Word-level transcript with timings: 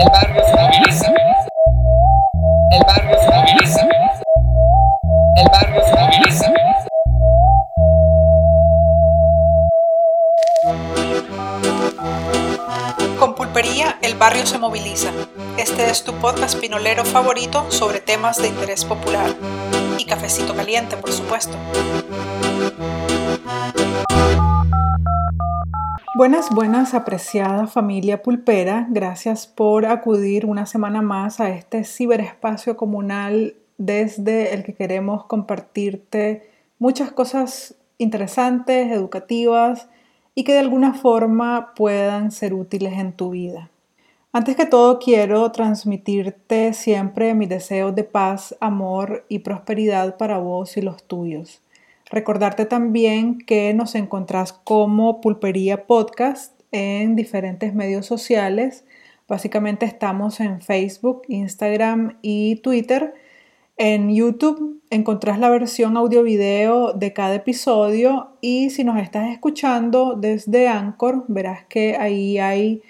El 0.00 0.08
barrio 0.08 0.42
se 0.46 0.56
moviliza. 0.56 1.12
El 2.70 2.82
barrio 2.86 3.18
se 3.20 3.30
moviliza. 3.30 3.86
El 5.36 5.48
barrio 5.52 5.82
se 5.84 5.94
moviliza. 5.94 6.52
Con 13.18 13.34
Pulpería, 13.34 13.98
el 14.00 14.14
barrio 14.14 14.46
se 14.46 14.58
moviliza. 14.58 15.10
Este 15.58 15.90
es 15.90 16.02
tu 16.02 16.14
podcast 16.14 16.58
pinolero 16.58 17.04
favorito 17.04 17.70
sobre 17.70 18.00
temas 18.00 18.38
de 18.38 18.48
interés 18.48 18.86
popular. 18.86 19.34
Y 19.98 20.06
cafecito 20.06 20.56
caliente, 20.56 20.96
por 20.96 21.12
supuesto. 21.12 21.58
Buenas, 26.20 26.50
buenas, 26.50 26.92
apreciada 26.92 27.66
familia 27.66 28.20
pulpera. 28.20 28.86
Gracias 28.90 29.46
por 29.46 29.86
acudir 29.86 30.44
una 30.44 30.66
semana 30.66 31.00
más 31.00 31.40
a 31.40 31.48
este 31.48 31.82
ciberespacio 31.82 32.76
comunal 32.76 33.54
desde 33.78 34.52
el 34.52 34.62
que 34.62 34.74
queremos 34.74 35.24
compartirte 35.24 36.50
muchas 36.78 37.10
cosas 37.10 37.74
interesantes, 37.96 38.92
educativas 38.92 39.88
y 40.34 40.44
que 40.44 40.52
de 40.52 40.58
alguna 40.58 40.92
forma 40.92 41.72
puedan 41.74 42.32
ser 42.32 42.52
útiles 42.52 42.98
en 42.98 43.14
tu 43.14 43.30
vida. 43.30 43.70
Antes 44.30 44.56
que 44.56 44.66
todo 44.66 44.98
quiero 44.98 45.50
transmitirte 45.52 46.74
siempre 46.74 47.32
mi 47.32 47.46
deseo 47.46 47.92
de 47.92 48.04
paz, 48.04 48.54
amor 48.60 49.24
y 49.30 49.38
prosperidad 49.38 50.18
para 50.18 50.36
vos 50.36 50.76
y 50.76 50.82
los 50.82 51.02
tuyos. 51.02 51.62
Recordarte 52.10 52.66
también 52.66 53.38
que 53.38 53.72
nos 53.72 53.94
encontrás 53.94 54.52
como 54.52 55.20
Pulpería 55.20 55.86
Podcast 55.86 56.60
en 56.72 57.14
diferentes 57.14 57.72
medios 57.72 58.04
sociales. 58.04 58.84
Básicamente 59.28 59.86
estamos 59.86 60.40
en 60.40 60.60
Facebook, 60.60 61.22
Instagram 61.28 62.18
y 62.20 62.56
Twitter. 62.56 63.14
En 63.76 64.12
YouTube 64.12 64.82
encontrás 64.90 65.38
la 65.38 65.50
versión 65.50 65.96
audio-video 65.96 66.94
de 66.94 67.12
cada 67.12 67.36
episodio 67.36 68.30
y 68.40 68.70
si 68.70 68.82
nos 68.82 68.98
estás 68.98 69.30
escuchando 69.30 70.16
desde 70.16 70.66
Anchor, 70.66 71.24
verás 71.28 71.64
que 71.66 71.96
ahí 71.96 72.38
hay, 72.38 72.82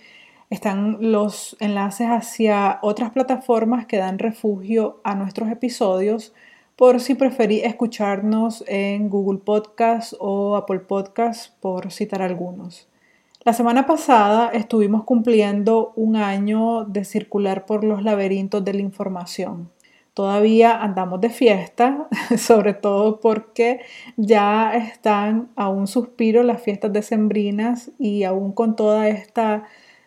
están 0.49 0.97
los 1.13 1.59
enlaces 1.61 2.07
hacia 2.07 2.79
otras 2.81 3.11
plataformas 3.11 3.85
que 3.85 3.99
dan 3.99 4.19
refugio 4.19 5.03
a 5.05 5.15
nuestros 5.15 5.51
episodios 5.51 6.33
por 6.81 6.99
si 7.01 7.15
preferí 7.15 7.61
escucharnos 7.61 8.65
en 8.67 9.11
Google 9.11 9.41
Podcast 9.41 10.15
o 10.19 10.57
Apple 10.57 10.79
Podcast, 10.79 11.55
por 11.61 11.93
citar 11.93 12.23
algunos. 12.23 12.89
La 13.45 13.53
semana 13.53 13.87
pasada 13.87 14.49
estuvimos 14.55 15.05
cumpliendo 15.05 15.93
un 15.95 16.17
año 16.17 16.87
de 16.87 17.05
circular 17.05 17.67
por 17.67 17.85
los 17.85 18.03
laberintos 18.03 18.65
de 18.65 18.73
la 18.73 18.81
información. 18.81 19.71
Todavía 20.15 20.83
andamos 20.83 21.21
de 21.21 21.29
fiesta, 21.29 22.09
sobre 22.39 22.73
todo 22.73 23.21
porque 23.21 23.81
ya 24.17 24.75
están 24.75 25.51
a 25.57 25.69
un 25.69 25.87
suspiro 25.87 26.43
las 26.43 26.63
fiestas 26.63 26.95
decembrinas 26.95 27.91
y 27.99 28.25
aún 28.25 28.53
con 28.53 28.75
toda 28.75 29.07
esta 29.07 29.65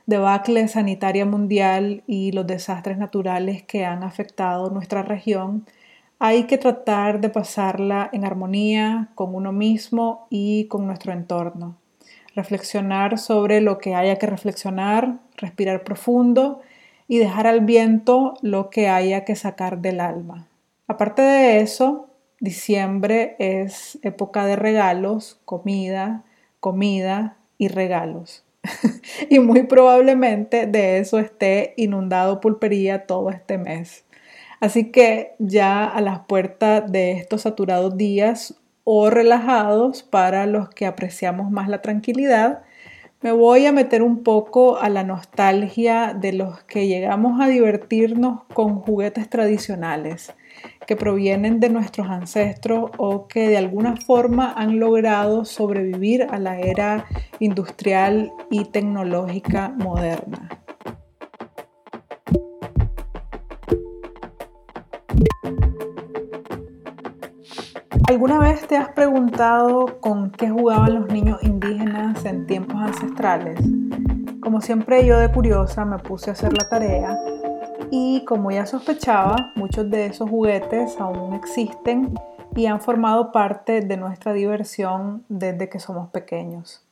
debacle 0.07 0.67
sanitaria 0.67 1.27
mundial 1.27 2.01
y 2.07 2.31
los 2.31 2.47
desastres 2.47 2.97
naturales 2.97 3.61
que 3.61 3.85
han 3.85 4.01
afectado 4.01 4.71
nuestra 4.71 5.03
región, 5.03 5.66
hay 6.25 6.45
que 6.45 6.57
tratar 6.57 7.19
de 7.19 7.27
pasarla 7.27 8.09
en 8.13 8.23
armonía 8.23 9.09
con 9.13 9.35
uno 9.35 9.52
mismo 9.52 10.25
y 10.29 10.67
con 10.69 10.88
nuestro 10.88 11.11
entorno. 11.11 11.75
Reflexionar 12.33 13.19
sobre 13.19 13.59
lo 13.59 13.77
que 13.77 13.93
haya 13.93 14.17
que 14.17 14.25
reflexionar, 14.25 15.17
respirar 15.35 15.83
profundo 15.83 16.61
y 17.09 17.17
dejar 17.17 17.45
al 17.45 17.66
viento 17.66 18.35
lo 18.41 18.69
que 18.69 18.88
haya 18.88 19.25
que 19.25 19.35
sacar 19.35 19.79
del 19.79 19.99
alma. 19.99 20.47
Aparte 20.88 21.21
de 21.21 21.59
eso, 21.59 22.07
diciembre 22.39 23.35
es 23.39 24.00
época 24.01 24.45
de 24.45 24.56
regalos, 24.56 25.41
comida, 25.44 26.23
comida 26.62 27.35
y 27.57 27.67
regalos. 27.67 28.45
y 29.29 29.39
muy 29.39 29.63
probablemente 29.63 30.67
de 30.67 31.00
eso 31.00 31.19
esté 31.19 31.73
inundado 31.75 32.39
pulpería 32.39 33.07
todo 33.07 33.29
este 33.29 33.57
mes. 33.57 34.06
Así 34.63 34.91
que 34.91 35.35
ya 35.40 35.84
a 35.84 36.00
las 36.00 36.19
puertas 36.19 36.90
de 36.90 37.12
estos 37.12 37.41
saturados 37.41 37.97
días 37.97 38.62
o 38.85 39.09
relajados 39.09 40.03
para 40.03 40.46
los 40.46 40.69
que 40.69 40.85
apreciamos 40.85 41.51
más 41.51 41.68
la 41.68 41.81
tranquilidad, 41.81 42.62
me 43.19 43.34
voy 43.34 43.66
a 43.66 43.74
meter 43.74 44.01
un 44.01 44.24
poco 44.24 44.78
a 44.78 44.88
la 44.88 45.03
nostalgia 45.03 46.13
de 46.18 46.31
los 46.31 46.63
que 46.63 46.88
llegamos 46.88 47.41
a 47.41 47.50
divertirnos 47.50 48.46
con 48.53 48.79
juguetes 48.79 49.29
tradicionales 49.29 50.34
que 50.88 50.95
provienen 50.95 51.59
de 51.59 51.68
nuestros 51.68 52.07
ancestros 52.07 52.90
o 52.95 53.28
que 53.28 53.50
de 53.50 53.57
alguna 53.57 53.97
forma 53.97 54.53
han 54.56 54.80
logrado 54.80 55.44
sobrevivir 55.44 56.25
a 56.31 56.40
la 56.40 56.57
era 56.57 57.06
industrial 57.40 58.31
y 58.50 58.63
tecnológica 58.63 59.74
moderna. 59.75 60.62
¿Alguna 68.08 68.38
vez 68.38 68.68
te 68.68 68.75
has 68.75 68.90
preguntado 68.90 70.00
con 70.02 70.30
qué 70.30 70.50
jugaban 70.50 70.94
los 70.94 71.08
niños 71.08 71.41
indígenas 71.41 72.25
en 72.25 72.46
tiempos 72.46 72.75
ancestrales? 72.75 73.58
Como 74.41 74.59
siempre 74.59 75.06
yo 75.06 75.18
de 75.18 75.31
curiosa 75.31 75.86
me 75.86 75.97
puse 76.00 76.30
a 76.30 76.34
hacer 76.34 76.52
la 76.52 76.68
tarea 76.68 77.18
y 77.92 78.25
como 78.25 78.52
ya 78.52 78.66
sospechaba, 78.66 79.53
muchos 79.56 79.90
de 79.90 80.08
esos 80.08 80.30
juguetes 80.30 81.00
aún 81.00 81.34
existen 81.34 82.13
y 82.56 82.66
han 82.66 82.81
formado 82.81 83.31
parte 83.31 83.80
de 83.80 83.96
nuestra 83.96 84.34
diversión 84.34 85.24
desde 85.30 85.69
que 85.69 85.80
somos 85.80 86.09
pequeños. 86.09 86.84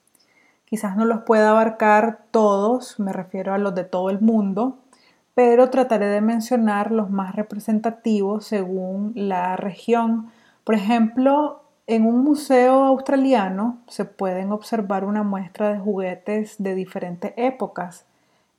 Quizás 0.63 0.95
no 0.95 1.03
los 1.03 1.23
pueda 1.23 1.49
abarcar 1.49 2.21
todos, 2.31 2.99
me 3.01 3.11
refiero 3.11 3.53
a 3.53 3.57
los 3.57 3.75
de 3.75 3.83
todo 3.83 4.09
el 4.09 4.21
mundo, 4.21 4.77
pero 5.35 5.69
trataré 5.69 6.05
de 6.05 6.21
mencionar 6.21 6.91
los 6.91 7.09
más 7.09 7.35
representativos 7.35 8.45
según 8.45 9.11
la 9.15 9.57
región 9.57 10.31
por 10.63 10.75
ejemplo, 10.75 11.63
en 11.87 12.05
un 12.05 12.23
museo 12.23 12.85
australiano 12.85 13.79
se 13.87 14.05
pueden 14.05 14.51
observar 14.51 15.03
una 15.03 15.23
muestra 15.23 15.73
de 15.73 15.79
juguetes 15.79 16.55
de 16.57 16.75
diferentes 16.75 17.33
épocas, 17.35 18.05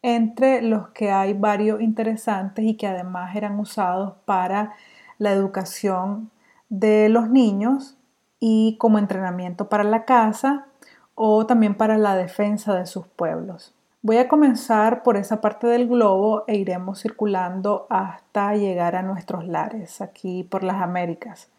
entre 0.03 0.63
los 0.63 0.89
que 0.89 1.13
hay 1.13 1.33
varios 1.33 1.81
interesantes 1.81 2.65
y 2.65 2.75
que 2.75 2.89
además 2.89 3.37
eran 3.37 3.59
usados 3.61 4.15
para 4.25 4.75
la 5.19 5.33
educación 5.33 6.31
de 6.69 7.09
los 7.09 7.31
niños 7.31 7.97
y 8.41 8.77
como 8.79 8.99
entrenamiento 8.99 9.69
para 9.69 9.85
la 9.85 10.05
casa 10.05 10.67
o 11.15 11.47
también 11.47 11.77
para 11.77 11.99
la 11.99 12.17
defensa 12.17 12.75
de 12.75 12.87
sus 12.87 13.07
pueblos. 13.07 13.73
Voy 14.05 14.17
a 14.17 14.27
comenzar 14.27 15.05
por 15.05 15.17
esa 15.17 15.41
parte 15.41 15.69
del 15.69 15.87
globo 15.87 16.43
e 16.49 16.57
iremos 16.57 17.01
circulando 17.01 17.87
hasta 17.89 18.57
llegar 18.57 18.97
a 18.97 19.03
nuestros 19.03 19.47
lares, 19.47 20.01
aquí 20.01 20.43
por 20.43 20.65
las 20.65 20.83
Américas. 20.83 21.52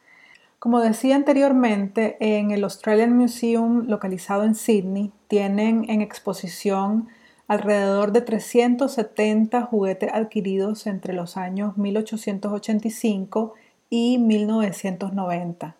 Como 0.64 0.80
decía 0.80 1.18
anteriormente, 1.18 2.16
en 2.22 2.52
el 2.52 2.64
Australian 2.64 3.18
Museum 3.18 3.86
localizado 3.90 4.46
en 4.46 4.56
Sydney 4.56 5.12
tienen 5.28 5.84
en 5.90 6.02
exposición 6.02 7.10
alrededor 7.50 8.14
de 8.14 8.22
370 8.22 9.62
juguetes 9.64 10.10
adquiridos 10.14 10.88
entre 10.88 11.12
los 11.12 11.36
años 11.36 11.76
1885 11.76 13.56
y 13.90 14.20
1990. 14.20 15.76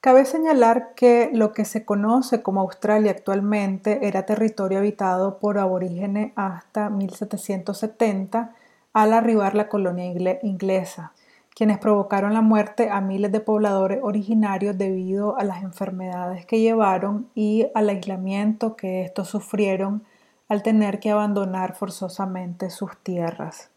Cabe 0.00 0.24
señalar 0.24 0.94
que 0.96 1.30
lo 1.32 1.52
que 1.52 1.64
se 1.64 1.84
conoce 1.84 2.42
como 2.42 2.62
Australia 2.62 3.12
actualmente 3.12 4.08
era 4.08 4.26
territorio 4.26 4.78
habitado 4.78 5.38
por 5.38 5.56
aborígenes 5.56 6.32
hasta 6.34 6.90
1770 6.90 8.56
al 8.92 9.12
arribar 9.12 9.54
la 9.54 9.68
colonia 9.68 10.04
inglesa 10.42 11.12
quienes 11.54 11.78
provocaron 11.78 12.34
la 12.34 12.40
muerte 12.40 12.90
a 12.90 13.00
miles 13.00 13.32
de 13.32 13.40
pobladores 13.40 14.00
originarios 14.02 14.78
debido 14.78 15.36
a 15.38 15.44
las 15.44 15.62
enfermedades 15.62 16.46
que 16.46 16.60
llevaron 16.60 17.28
y 17.34 17.66
al 17.74 17.88
aislamiento 17.88 18.76
que 18.76 19.02
estos 19.02 19.28
sufrieron 19.28 20.04
al 20.48 20.62
tener 20.62 21.00
que 21.00 21.10
abandonar 21.10 21.74
forzosamente 21.74 22.70
sus 22.70 22.96
tierras. 23.02 23.70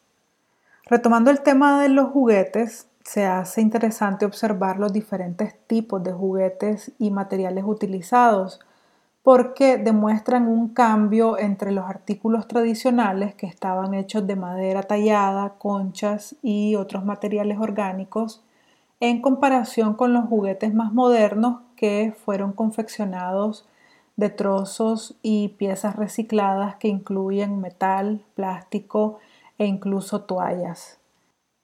Retomando 0.85 1.31
el 1.31 1.41
tema 1.41 1.81
de 1.81 1.89
los 1.89 2.09
juguetes, 2.09 2.87
se 3.03 3.25
hace 3.25 3.61
interesante 3.61 4.25
observar 4.25 4.79
los 4.79 4.93
diferentes 4.93 5.55
tipos 5.67 6.03
de 6.03 6.13
juguetes 6.13 6.91
y 6.97 7.11
materiales 7.11 7.63
utilizados, 7.67 8.59
porque 9.23 9.77
demuestran 9.77 10.49
un 10.49 10.67
cambio 10.67 11.39
entre 11.39 11.71
los 11.71 11.85
artículos 11.85 12.45
tradicionales 12.45 13.33
que 13.33 13.47
estaban 13.47 13.93
hechos 13.93 14.27
de 14.27 14.35
madera 14.35 14.83
tallada, 14.83 15.53
conchas 15.57 16.35
y 16.41 16.75
otros 16.75 17.05
materiales 17.05 17.57
orgánicos, 17.57 18.43
en 18.99 19.21
comparación 19.21 19.93
con 19.93 20.13
los 20.13 20.25
juguetes 20.25 20.73
más 20.73 20.93
modernos 20.93 21.61
que 21.77 22.13
fueron 22.25 22.51
confeccionados 22.51 23.65
de 24.17 24.29
trozos 24.29 25.15
y 25.21 25.49
piezas 25.49 25.95
recicladas 25.95 26.75
que 26.75 26.89
incluyen 26.89 27.61
metal, 27.61 28.21
plástico 28.35 29.19
e 29.57 29.65
incluso 29.65 30.21
toallas. 30.23 30.99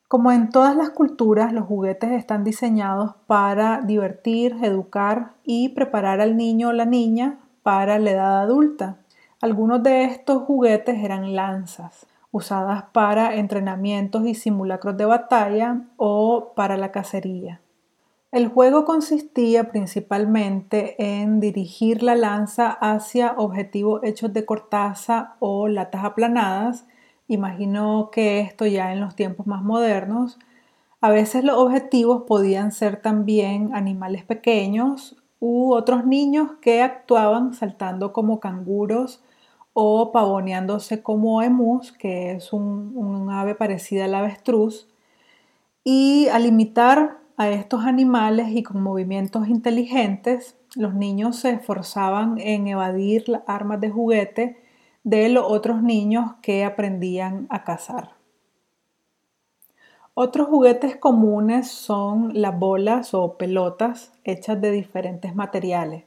Como 0.07 0.31
en 0.31 0.49
todas 0.49 0.75
las 0.75 0.89
culturas, 0.89 1.53
los 1.53 1.67
juguetes 1.67 2.11
están 2.11 2.43
diseñados 2.43 3.15
para 3.27 3.81
divertir, 3.81 4.57
educar 4.63 5.33
y 5.43 5.69
preparar 5.69 6.21
al 6.21 6.35
niño 6.35 6.69
o 6.69 6.73
la 6.73 6.85
niña 6.85 7.37
para 7.69 7.99
la 7.99 8.09
edad 8.09 8.41
adulta. 8.41 8.97
Algunos 9.41 9.83
de 9.83 10.05
estos 10.05 10.41
juguetes 10.41 11.03
eran 11.03 11.35
lanzas, 11.35 12.07
usadas 12.31 12.85
para 12.93 13.35
entrenamientos 13.35 14.25
y 14.25 14.33
simulacros 14.33 14.97
de 14.97 15.05
batalla 15.05 15.81
o 15.95 16.53
para 16.55 16.77
la 16.77 16.91
cacería. 16.91 17.61
El 18.31 18.47
juego 18.47 18.85
consistía 18.85 19.69
principalmente 19.69 20.95
en 20.97 21.39
dirigir 21.39 22.01
la 22.01 22.15
lanza 22.15 22.71
hacia 22.71 23.35
objetivos 23.37 24.01
hechos 24.03 24.33
de 24.33 24.45
cortaza 24.45 25.35
o 25.37 25.67
latas 25.67 26.03
aplanadas. 26.03 26.87
Imagino 27.27 28.09
que 28.11 28.39
esto 28.39 28.65
ya 28.65 28.93
en 28.93 28.99
los 28.99 29.15
tiempos 29.15 29.45
más 29.45 29.61
modernos. 29.61 30.39
A 31.01 31.11
veces 31.11 31.43
los 31.43 31.55
objetivos 31.59 32.23
podían 32.23 32.71
ser 32.71 32.99
también 32.99 33.75
animales 33.75 34.23
pequeños 34.25 35.18
u 35.39 35.73
otros 35.73 36.05
niños 36.05 36.51
que 36.61 36.81
actuaban 36.81 37.53
saltando 37.53 38.13
como 38.13 38.39
canguros 38.39 39.23
o 39.73 40.11
pavoneándose 40.11 41.01
como 41.01 41.41
emus, 41.41 41.91
que 41.91 42.31
es 42.33 42.53
un, 42.53 42.91
un 42.95 43.31
ave 43.31 43.55
parecida 43.55 44.05
al 44.05 44.15
avestruz. 44.15 44.89
Y 45.83 46.27
al 46.27 46.45
imitar 46.45 47.19
a 47.37 47.49
estos 47.49 47.85
animales 47.85 48.49
y 48.49 48.63
con 48.63 48.83
movimientos 48.83 49.47
inteligentes, 49.47 50.57
los 50.75 50.93
niños 50.93 51.37
se 51.37 51.51
esforzaban 51.51 52.37
en 52.39 52.67
evadir 52.67 53.29
las 53.29 53.43
armas 53.47 53.79
de 53.79 53.89
juguete 53.89 54.63
de 55.03 55.29
los 55.29 55.45
otros 55.47 55.81
niños 55.81 56.33
que 56.41 56.65
aprendían 56.65 57.47
a 57.49 57.63
cazar. 57.63 58.18
Otros 60.21 60.49
juguetes 60.49 60.97
comunes 60.97 61.71
son 61.71 62.31
las 62.33 62.59
bolas 62.59 63.13
o 63.13 63.37
pelotas 63.37 64.11
hechas 64.25 64.59
de 64.59 64.69
diferentes 64.69 65.33
materiales. 65.33 66.03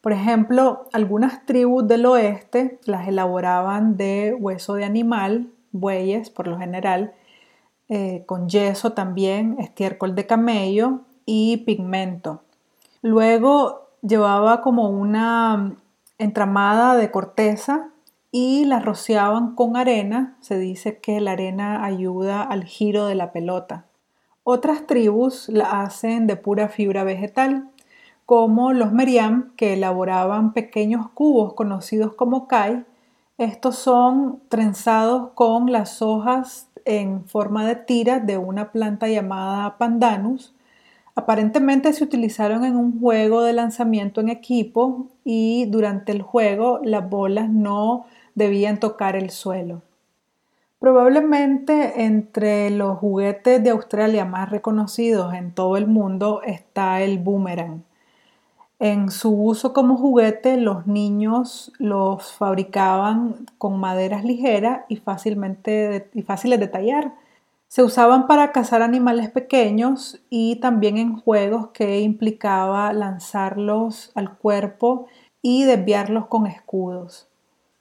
Por 0.00 0.14
ejemplo, 0.14 0.86
algunas 0.94 1.44
tribus 1.44 1.86
del 1.86 2.06
oeste 2.06 2.80
las 2.86 3.06
elaboraban 3.06 3.98
de 3.98 4.34
hueso 4.40 4.72
de 4.72 4.86
animal, 4.86 5.50
bueyes 5.70 6.30
por 6.30 6.48
lo 6.48 6.58
general, 6.58 7.12
eh, 7.90 8.22
con 8.24 8.48
yeso 8.48 8.94
también, 8.94 9.56
estiércol 9.58 10.14
de 10.14 10.26
camello 10.26 11.00
y 11.26 11.58
pigmento. 11.58 12.40
Luego 13.02 13.90
llevaba 14.00 14.62
como 14.62 14.88
una 14.88 15.76
entramada 16.16 16.96
de 16.96 17.10
corteza 17.10 17.90
y 18.32 18.64
la 18.64 18.80
rociaban 18.80 19.54
con 19.54 19.76
arena. 19.76 20.36
Se 20.40 20.58
dice 20.58 20.98
que 20.98 21.20
la 21.20 21.32
arena 21.32 21.84
ayuda 21.84 22.42
al 22.42 22.64
giro 22.64 23.06
de 23.06 23.14
la 23.14 23.30
pelota. 23.30 23.84
Otras 24.42 24.86
tribus 24.86 25.48
la 25.48 25.82
hacen 25.82 26.26
de 26.26 26.34
pura 26.34 26.68
fibra 26.68 27.04
vegetal, 27.04 27.70
como 28.26 28.72
los 28.72 28.92
meriam, 28.92 29.52
que 29.56 29.74
elaboraban 29.74 30.52
pequeños 30.54 31.08
cubos 31.10 31.52
conocidos 31.52 32.14
como 32.14 32.48
kai. 32.48 32.84
Estos 33.38 33.76
son 33.76 34.40
trenzados 34.48 35.30
con 35.34 35.70
las 35.70 36.02
hojas 36.02 36.68
en 36.84 37.26
forma 37.26 37.66
de 37.66 37.76
tira 37.76 38.18
de 38.18 38.38
una 38.38 38.72
planta 38.72 39.08
llamada 39.08 39.76
Pandanus. 39.76 40.54
Aparentemente 41.14 41.92
se 41.92 42.02
utilizaron 42.02 42.64
en 42.64 42.76
un 42.76 42.98
juego 42.98 43.42
de 43.42 43.52
lanzamiento 43.52 44.22
en 44.22 44.30
equipo 44.30 45.08
y 45.24 45.66
durante 45.66 46.10
el 46.12 46.22
juego 46.22 46.80
las 46.82 47.08
bolas 47.08 47.50
no 47.50 48.06
debían 48.34 48.80
tocar 48.80 49.16
el 49.16 49.30
suelo. 49.30 49.82
Probablemente 50.78 52.02
entre 52.04 52.68
los 52.70 52.98
juguetes 52.98 53.62
de 53.62 53.70
Australia 53.70 54.24
más 54.24 54.50
reconocidos 54.50 55.32
en 55.32 55.52
todo 55.52 55.76
el 55.76 55.86
mundo 55.86 56.42
está 56.44 57.02
el 57.02 57.18
boomerang. 57.18 57.84
En 58.80 59.12
su 59.12 59.30
uso 59.30 59.72
como 59.72 59.96
juguete, 59.96 60.56
los 60.56 60.88
niños 60.88 61.72
los 61.78 62.32
fabricaban 62.32 63.46
con 63.56 63.78
maderas 63.78 64.24
ligeras 64.24 64.80
y, 64.88 64.96
fácilmente, 64.96 66.10
y 66.14 66.22
fáciles 66.22 66.58
de 66.58 66.66
tallar. 66.66 67.14
Se 67.68 67.84
usaban 67.84 68.26
para 68.26 68.50
cazar 68.50 68.82
animales 68.82 69.30
pequeños 69.30 70.20
y 70.30 70.56
también 70.56 70.98
en 70.98 71.16
juegos 71.16 71.68
que 71.68 72.00
implicaba 72.00 72.92
lanzarlos 72.92 74.10
al 74.16 74.36
cuerpo 74.36 75.06
y 75.42 75.62
desviarlos 75.62 76.26
con 76.26 76.48
escudos. 76.48 77.28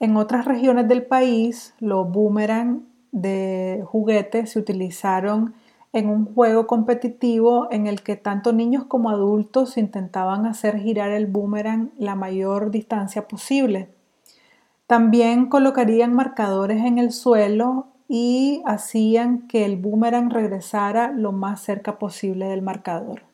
En 0.01 0.17
otras 0.17 0.45
regiones 0.45 0.87
del 0.87 1.03
país, 1.03 1.75
los 1.79 2.11
boomerang 2.11 2.81
de 3.11 3.83
juguete 3.85 4.47
se 4.47 4.57
utilizaron 4.57 5.53
en 5.93 6.09
un 6.09 6.25
juego 6.33 6.65
competitivo 6.65 7.67
en 7.69 7.85
el 7.85 8.01
que 8.01 8.15
tanto 8.15 8.51
niños 8.51 8.85
como 8.85 9.11
adultos 9.11 9.77
intentaban 9.77 10.47
hacer 10.47 10.79
girar 10.79 11.11
el 11.11 11.27
boomerang 11.27 11.91
la 11.99 12.15
mayor 12.15 12.71
distancia 12.71 13.27
posible. 13.27 13.89
También 14.87 15.45
colocarían 15.45 16.15
marcadores 16.15 16.83
en 16.83 16.97
el 16.97 17.11
suelo 17.11 17.85
y 18.07 18.63
hacían 18.65 19.47
que 19.47 19.65
el 19.65 19.77
boomerang 19.77 20.31
regresara 20.31 21.11
lo 21.11 21.31
más 21.31 21.61
cerca 21.61 21.99
posible 21.99 22.47
del 22.47 22.63
marcador. 22.63 23.30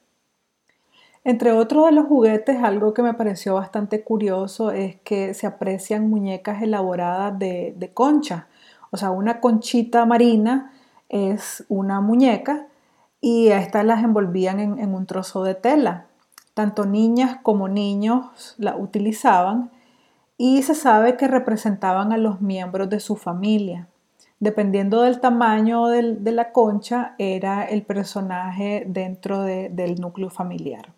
Entre 1.27 1.51
otros 1.51 1.87
de 1.87 1.91
los 1.91 2.05
juguetes, 2.05 2.63
algo 2.63 2.93
que 2.93 3.01
me 3.01 3.13
pareció 3.13 3.55
bastante 3.55 4.01
curioso 4.01 4.71
es 4.71 4.95
que 5.01 5.33
se 5.33 5.45
aprecian 5.45 6.09
muñecas 6.09 6.61
elaboradas 6.61 7.37
de, 7.37 7.73
de 7.77 7.89
concha, 7.93 8.47
o 8.91 8.97
sea, 8.97 9.11
una 9.11 9.41
conchita 9.41 10.05
marina 10.05 10.71
es 11.09 11.65
una 11.67 11.99
muñeca 11.99 12.67
y 13.19 13.49
a 13.49 13.59
estas 13.59 13.83
las 13.83 14.05
envolvían 14.05 14.61
en, 14.61 14.93
un 14.93 15.05
trozo 15.05 15.43
de 15.43 15.53
tela. 15.53 16.05
Tanto 16.53 16.85
niñas 16.85 17.39
como 17.43 17.67
niños 17.67 18.55
la 18.57 18.77
utilizaban 18.77 19.69
y 20.37 20.63
se 20.63 20.75
sabe 20.75 21.17
que 21.17 21.27
representaban 21.27 22.13
a 22.13 22.17
los 22.17 22.39
miembros 22.39 22.89
de 22.89 23.01
su 23.01 23.17
familia. 23.17 23.89
Dependiendo 24.39 25.01
del 25.01 25.19
tamaño 25.19 25.87
de 25.87 26.31
la 26.31 26.53
concha, 26.53 27.15
era 27.17 27.65
el 27.65 27.83
personaje 27.83 28.85
dentro 28.87 29.41
del 29.41 29.99
núcleo 29.99 30.29
familiar. 30.29 30.96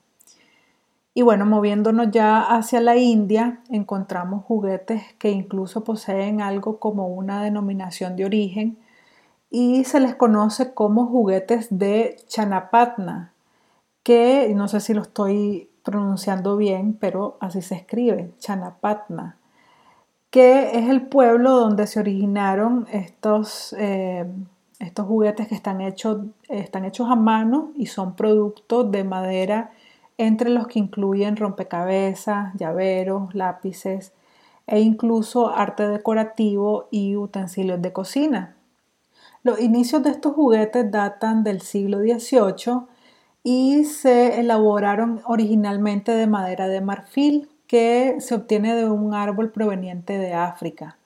Y 1.19 1.21
bueno, 1.21 1.45
moviéndonos 1.45 2.12
ya 2.12 2.39
hacia 2.39 2.80
la 2.80 2.95
India, 2.95 3.60
encontramos 3.69 4.45
juguetes 4.45 5.04
que 5.18 5.30
incluso 5.30 5.83
poseen 5.83 6.39
algo 6.39 6.80
como 6.80 7.10
una 7.10 7.44
denominación 7.44 8.16
de 8.16 8.24
origen, 8.24 8.77
y 9.49 9.83
se 9.83 9.99
les 9.99 10.16
conoce 10.16 10.73
como 10.73 11.07
juguetes 11.07 11.68
de 11.78 12.16
Chanapatna, 12.30 13.33
que 14.02 14.49
no 14.56 14.69
sé 14.69 14.80
si 14.80 14.94
lo 14.94 15.02
estoy 15.02 15.69
pronunciando 15.83 16.56
bien, 16.56 16.94
pero 16.97 17.35
así 17.42 17.61
se 17.61 17.76
escribe, 17.76 18.31
Chanapatna, 18.40 19.35
que 20.30 20.69
es 20.80 20.90
el 20.90 21.02
pueblo 21.02 21.52
donde 21.52 21.85
se 21.85 21.99
originaron 21.99 22.88
estos, 22.94 23.76
eh, 23.78 24.26
estos 24.80 25.06
juguetes 25.06 25.49
que 25.49 25.56
están 25.56 25.81
hechos, 25.81 26.28
están 26.47 26.85
hechos 26.85 27.09
a 27.11 27.18
mano 27.18 27.73
y 27.76 27.88
son 27.88 28.16
productos 28.16 28.90
de 28.90 29.04
madera 29.04 29.71
entre 30.19 30.49
los 30.49 30.68
que 30.68 30.80
incluyen 30.80 31.38
rompecabezas, 31.38 32.54
llaveros, 32.56 33.33
lápices 33.33 34.11
e 34.68 34.81
incluso 34.81 35.49
arte 35.49 35.88
decorativo 35.88 36.90
y 36.92 37.16
utensilios 37.16 37.81
de 37.81 37.94
cocina. 37.94 38.57
Los 39.44 39.61
inicios 39.61 40.04
de 40.04 40.09
estos 40.09 40.35
juguetes 40.35 40.92
datan 40.92 41.45
del 41.45 41.61
siglo 41.61 41.99
XVIII 41.99 42.81
y 43.44 43.85
se 43.85 44.42
elaboraron 44.42 45.21
originalmente 45.23 46.11
de 46.11 46.28
madera 46.28 46.68
de 46.68 46.81
marfil 46.81 47.49
que 47.66 48.18
se 48.19 48.35
obtiene 48.35 48.76
de 48.76 48.90
un 48.90 49.14
árbol 49.14 49.52
proveniente 49.52 50.18
de 50.18 50.33
África. 50.33 50.97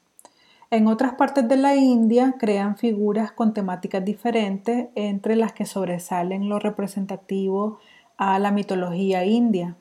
En 0.72 0.88
otras 0.88 1.14
partes 1.14 1.48
de 1.48 1.58
la 1.58 1.76
India 1.76 2.34
crean 2.40 2.78
figuras 2.78 3.32
con 3.32 3.54
temáticas 3.54 4.04
diferentes, 4.04 4.88
entre 4.96 5.36
las 5.36 5.54
que 5.54 5.68
sobresalen 5.68 6.50
lo 6.50 6.58
representativo 6.58 7.78
a 8.18 8.40
la 8.40 8.52
mitología 8.52 9.26
india. 9.26 9.76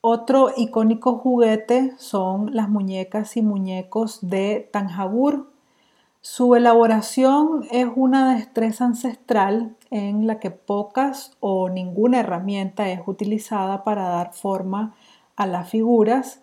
Otro 0.00 0.50
icónico 0.56 1.18
juguete 1.18 1.94
son 1.98 2.54
las 2.54 2.68
muñecas 2.68 3.36
y 3.36 3.42
muñecos 3.42 4.18
de 4.22 4.68
Tanjabur, 4.72 5.50
su 6.22 6.54
elaboración 6.54 7.66
es 7.70 7.88
una 7.96 8.34
destreza 8.34 8.84
ancestral 8.84 9.74
en 9.90 10.26
la 10.26 10.38
que 10.38 10.50
pocas 10.50 11.34
o 11.40 11.70
ninguna 11.70 12.20
herramienta 12.20 12.90
es 12.90 13.00
utilizada 13.06 13.84
para 13.84 14.06
dar 14.06 14.34
forma 14.34 14.94
a 15.36 15.46
las 15.46 15.70
figuras. 15.70 16.42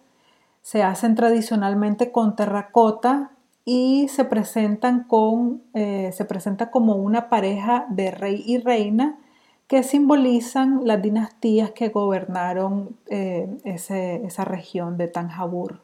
Se 0.63 0.81
hacen 0.81 1.13
tradicionalmente 1.13 2.11
con 2.11 2.35
terracota 2.35 3.29
y 3.65 4.07
se 4.07 4.25
presentan 4.25 5.03
con, 5.03 5.61
eh, 5.75 6.11
se 6.11 6.25
presenta 6.25 6.71
como 6.71 6.95
una 6.95 7.29
pareja 7.29 7.85
de 7.89 8.09
rey 8.09 8.43
y 8.47 8.57
reina 8.57 9.19
que 9.67 9.83
simbolizan 9.83 10.81
las 10.85 11.01
dinastías 11.01 11.71
que 11.71 11.89
gobernaron 11.89 12.95
eh, 13.07 13.49
esa 13.63 14.45
región 14.45 14.97
de 14.97 15.09
Tanjabur. 15.09 15.81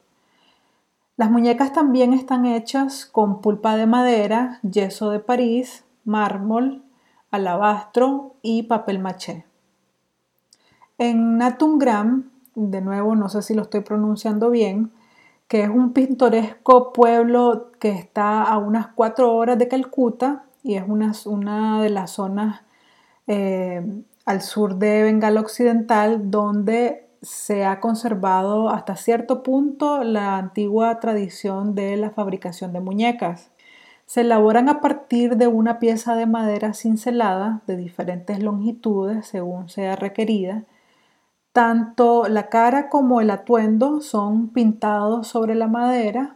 Las 1.17 1.29
muñecas 1.29 1.73
también 1.73 2.13
están 2.13 2.45
hechas 2.45 3.05
con 3.05 3.41
pulpa 3.41 3.75
de 3.75 3.85
madera, 3.85 4.59
yeso 4.63 5.11
de 5.11 5.19
París, 5.19 5.83
mármol, 6.05 6.81
alabastro 7.29 8.35
y 8.41 8.63
papel 8.63 8.99
maché. 8.99 9.45
En 10.97 11.37
Natungram, 11.37 12.31
de 12.55 12.81
nuevo 12.81 13.15
no 13.15 13.29
sé 13.29 13.41
si 13.41 13.53
lo 13.53 13.63
estoy 13.63 13.81
pronunciando 13.81 14.49
bien, 14.49 14.91
que 15.47 15.63
es 15.63 15.69
un 15.69 15.93
pintoresco 15.93 16.93
pueblo 16.93 17.71
que 17.79 17.89
está 17.89 18.43
a 18.43 18.57
unas 18.57 18.87
cuatro 18.87 19.35
horas 19.35 19.59
de 19.59 19.67
Calcuta 19.67 20.45
y 20.63 20.75
es 20.75 20.83
una, 20.87 21.11
una 21.25 21.81
de 21.81 21.89
las 21.89 22.11
zonas 22.11 22.61
eh, 23.27 23.85
al 24.25 24.41
sur 24.41 24.75
de 24.75 25.03
Bengala 25.03 25.41
Occidental 25.41 26.31
donde 26.31 27.07
se 27.21 27.65
ha 27.65 27.79
conservado 27.79 28.69
hasta 28.69 28.95
cierto 28.95 29.43
punto 29.43 30.03
la 30.03 30.37
antigua 30.37 30.99
tradición 30.99 31.75
de 31.75 31.95
la 31.97 32.11
fabricación 32.11 32.73
de 32.73 32.81
muñecas. 32.81 33.51
Se 34.05 34.21
elaboran 34.21 34.67
a 34.69 34.81
partir 34.81 35.37
de 35.37 35.47
una 35.47 35.79
pieza 35.79 36.15
de 36.15 36.25
madera 36.25 36.73
cincelada 36.73 37.61
de 37.67 37.77
diferentes 37.77 38.43
longitudes 38.43 39.27
según 39.27 39.69
sea 39.69 39.95
requerida 39.95 40.63
tanto 41.53 42.27
la 42.27 42.49
cara 42.49 42.89
como 42.89 43.21
el 43.21 43.29
atuendo 43.29 44.01
son 44.01 44.49
pintados 44.49 45.27
sobre 45.27 45.53
la 45.53 45.67
madera, 45.67 46.35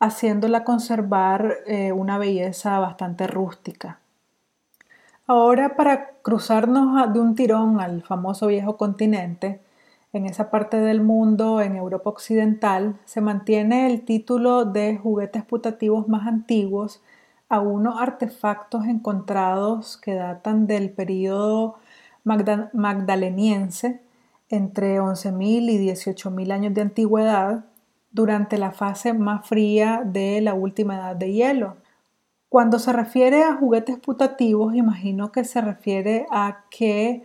haciéndola 0.00 0.64
conservar 0.64 1.58
eh, 1.66 1.92
una 1.92 2.16
belleza 2.16 2.78
bastante 2.78 3.26
rústica. 3.26 4.00
Ahora 5.26 5.74
para 5.74 6.10
cruzarnos 6.20 7.10
de 7.14 7.18
un 7.18 7.34
tirón 7.34 7.80
al 7.80 8.02
famoso 8.02 8.48
viejo 8.48 8.76
continente, 8.76 9.60
en 10.12 10.26
esa 10.26 10.50
parte 10.50 10.76
del 10.76 11.00
mundo, 11.00 11.62
en 11.62 11.76
Europa 11.76 12.10
Occidental, 12.10 13.00
se 13.06 13.22
mantiene 13.22 13.86
el 13.86 14.04
título 14.04 14.66
de 14.66 14.98
juguetes 14.98 15.42
putativos 15.42 16.08
más 16.08 16.26
antiguos 16.26 17.02
a 17.48 17.60
unos 17.60 18.00
artefactos 18.00 18.84
encontrados 18.84 19.96
que 19.96 20.14
datan 20.14 20.66
del 20.66 20.90
periodo 20.90 21.76
magdaleniense 22.22 24.02
entre 24.50 25.00
11.000 25.00 25.70
y 25.70 25.88
18.000 25.88 26.52
años 26.52 26.74
de 26.74 26.82
antigüedad 26.82 27.64
durante 28.12 28.58
la 28.58 28.72
fase 28.72 29.14
más 29.14 29.48
fría 29.48 30.02
de 30.04 30.42
la 30.42 30.52
última 30.52 30.96
edad 30.96 31.16
de 31.16 31.32
hielo. 31.32 31.76
Cuando 32.54 32.78
se 32.78 32.92
refiere 32.92 33.42
a 33.42 33.56
juguetes 33.56 33.98
putativos, 33.98 34.76
imagino 34.76 35.32
que 35.32 35.42
se 35.42 35.60
refiere 35.60 36.24
a 36.30 36.66
que 36.70 37.24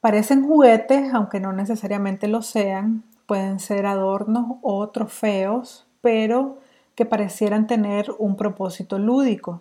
parecen 0.00 0.44
juguetes, 0.44 1.14
aunque 1.14 1.38
no 1.38 1.52
necesariamente 1.52 2.26
lo 2.26 2.42
sean, 2.42 3.04
pueden 3.26 3.60
ser 3.60 3.86
adornos 3.86 4.56
o 4.62 4.88
trofeos, 4.88 5.86
pero 6.00 6.58
que 6.96 7.04
parecieran 7.04 7.68
tener 7.68 8.10
un 8.18 8.34
propósito 8.34 8.98
lúdico. 8.98 9.60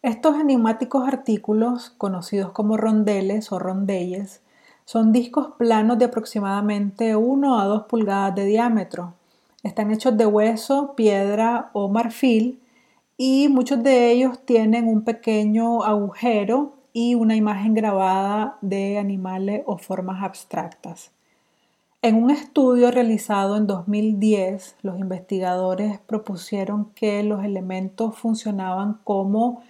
Estos 0.00 0.40
enigmáticos 0.40 1.06
artículos, 1.06 1.90
conocidos 1.90 2.52
como 2.52 2.78
rondeles 2.78 3.52
o 3.52 3.58
rondelles, 3.58 4.40
son 4.86 5.12
discos 5.12 5.48
planos 5.58 5.98
de 5.98 6.06
aproximadamente 6.06 7.16
1 7.16 7.60
a 7.60 7.66
2 7.66 7.82
pulgadas 7.82 8.34
de 8.34 8.46
diámetro. 8.46 9.12
Están 9.62 9.90
hechos 9.90 10.16
de 10.16 10.24
hueso, 10.24 10.94
piedra 10.96 11.68
o 11.74 11.90
marfil 11.90 12.62
y 13.22 13.48
muchos 13.48 13.82
de 13.82 14.10
ellos 14.12 14.38
tienen 14.46 14.88
un 14.88 15.04
pequeño 15.04 15.82
agujero 15.82 16.72
y 16.94 17.14
una 17.16 17.36
imagen 17.36 17.74
grabada 17.74 18.56
de 18.62 18.96
animales 18.96 19.62
o 19.66 19.76
formas 19.76 20.22
abstractas. 20.22 21.10
En 22.00 22.14
un 22.14 22.30
estudio 22.30 22.90
realizado 22.90 23.58
en 23.58 23.66
2010, 23.66 24.76
los 24.80 24.98
investigadores 24.98 25.98
propusieron 25.98 26.86
que 26.94 27.22
los 27.22 27.44
elementos 27.44 28.16
funcionaban 28.16 29.00
como 29.04 29.64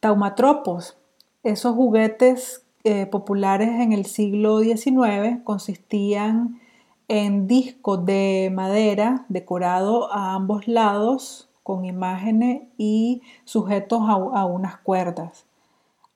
taumatropos, 0.00 0.96
esos 1.42 1.74
juguetes 1.74 2.64
eh, 2.82 3.04
populares 3.04 3.78
en 3.78 3.92
el 3.92 4.06
siglo 4.06 4.60
XIX 4.60 5.42
consistían 5.44 6.62
en 7.08 7.46
discos 7.46 8.06
de 8.06 8.50
madera 8.54 9.26
decorado 9.28 10.10
a 10.10 10.32
ambos 10.32 10.66
lados 10.66 11.50
con 11.66 11.84
imágenes 11.84 12.62
y 12.78 13.22
sujetos 13.44 14.02
a, 14.08 14.44
unas 14.46 14.76
cuerdas. 14.76 15.46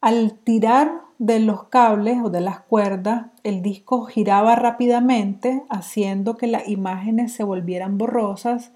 Al 0.01 0.35
tirar 0.35 1.01
de 1.19 1.41
los 1.41 1.65
cables 1.65 2.19
o 2.23 2.31
de 2.31 2.41
las 2.41 2.61
cuerdas, 2.61 3.27
el 3.43 3.61
disco 3.61 4.05
giraba 4.05 4.55
rápidamente 4.55 5.65
haciendo 5.69 6.37
que 6.37 6.47
las 6.47 6.69
imágenes 6.69 7.33
se 7.33 7.43
volvieran 7.43 7.99
borrosas 7.99 8.71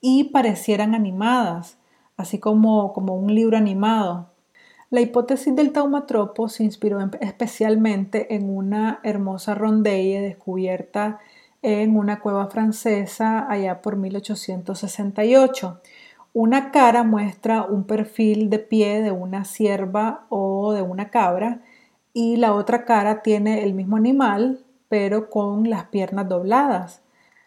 y 0.00 0.30
parecieran 0.30 0.94
animadas, 0.94 1.78
así 2.16 2.38
como, 2.38 2.92
como 2.92 3.16
un 3.16 3.34
libro 3.34 3.56
animado. 3.56 4.30
La 4.90 5.00
hipótesis 5.00 5.56
del 5.56 5.72
taumatropo 5.72 6.48
se 6.48 6.62
inspiró 6.62 7.00
especialmente 7.22 8.36
en 8.36 8.56
una 8.56 9.00
hermosa 9.02 9.56
rondelle 9.56 10.20
descubierta 10.20 11.18
en 11.64 11.96
una 11.96 12.20
cueva 12.20 12.46
francesa 12.48 13.50
allá 13.50 13.80
por 13.80 13.96
1868. 13.96 15.80
Una 16.34 16.70
cara 16.72 17.02
muestra 17.04 17.62
un 17.62 17.84
perfil 17.84 18.50
de 18.50 18.58
pie 18.58 19.00
de 19.00 19.12
una 19.12 19.46
cierva 19.46 20.26
o 20.28 20.74
de 20.74 20.82
una 20.82 21.08
cabra 21.08 21.62
y 22.12 22.36
la 22.36 22.52
otra 22.52 22.84
cara 22.84 23.22
tiene 23.22 23.64
el 23.64 23.72
mismo 23.72 23.96
animal 23.96 24.64
pero 24.88 25.28
con 25.28 25.70
las 25.70 25.86
piernas 25.86 26.28
dobladas. 26.28 27.02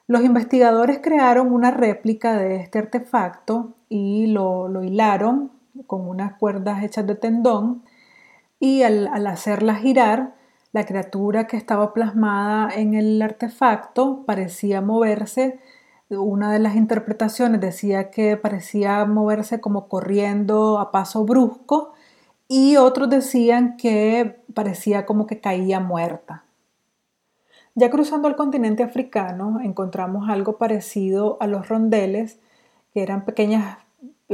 Los 0.07 0.23
investigadores 0.23 0.99
crearon 1.01 1.53
una 1.53 1.71
réplica 1.71 2.37
de 2.37 2.57
este 2.57 2.79
artefacto 2.79 3.73
y 3.89 4.27
lo, 4.27 4.83
hilaron 4.83 5.51
con 5.85 6.07
unas 6.07 6.33
cuerdas 6.33 6.83
hechas 6.83 7.07
de 7.07 7.15
tendón 7.15 7.83
y 8.59 8.83
al, 8.83 9.07
hacerla 9.27 9.75
girar, 9.75 10.35
la 10.73 10.85
criatura 10.85 11.47
que 11.47 11.55
estaba 11.55 11.93
plasmada 11.93 12.69
en 12.75 12.93
el 12.93 13.21
artefacto 13.21 14.23
parecía 14.25 14.81
moverse. 14.81 15.59
Una 16.09 16.53
de 16.53 16.59
las 16.59 16.75
interpretaciones 16.75 17.59
decía 17.59 18.11
que 18.11 18.37
parecía 18.37 19.03
moverse 19.05 19.59
como 19.59 19.89
corriendo 19.89 20.79
a 20.79 20.91
paso 20.91 21.25
brusco 21.25 21.93
y 22.47 22.77
otros 22.77 23.09
decían 23.09 23.75
que 23.75 24.39
parecía 24.53 25.05
como 25.05 25.27
que 25.27 25.41
caía 25.41 25.79
muerta. 25.81 26.45
Ya 27.75 27.89
cruzando 27.89 28.27
el 28.27 28.35
continente 28.35 28.83
africano 28.83 29.59
encontramos 29.61 30.29
algo 30.29 30.57
parecido 30.57 31.37
a 31.41 31.47
los 31.47 31.67
rondeles, 31.67 32.39
que 32.93 33.03
eran 33.03 33.25
pequeñas 33.25 33.77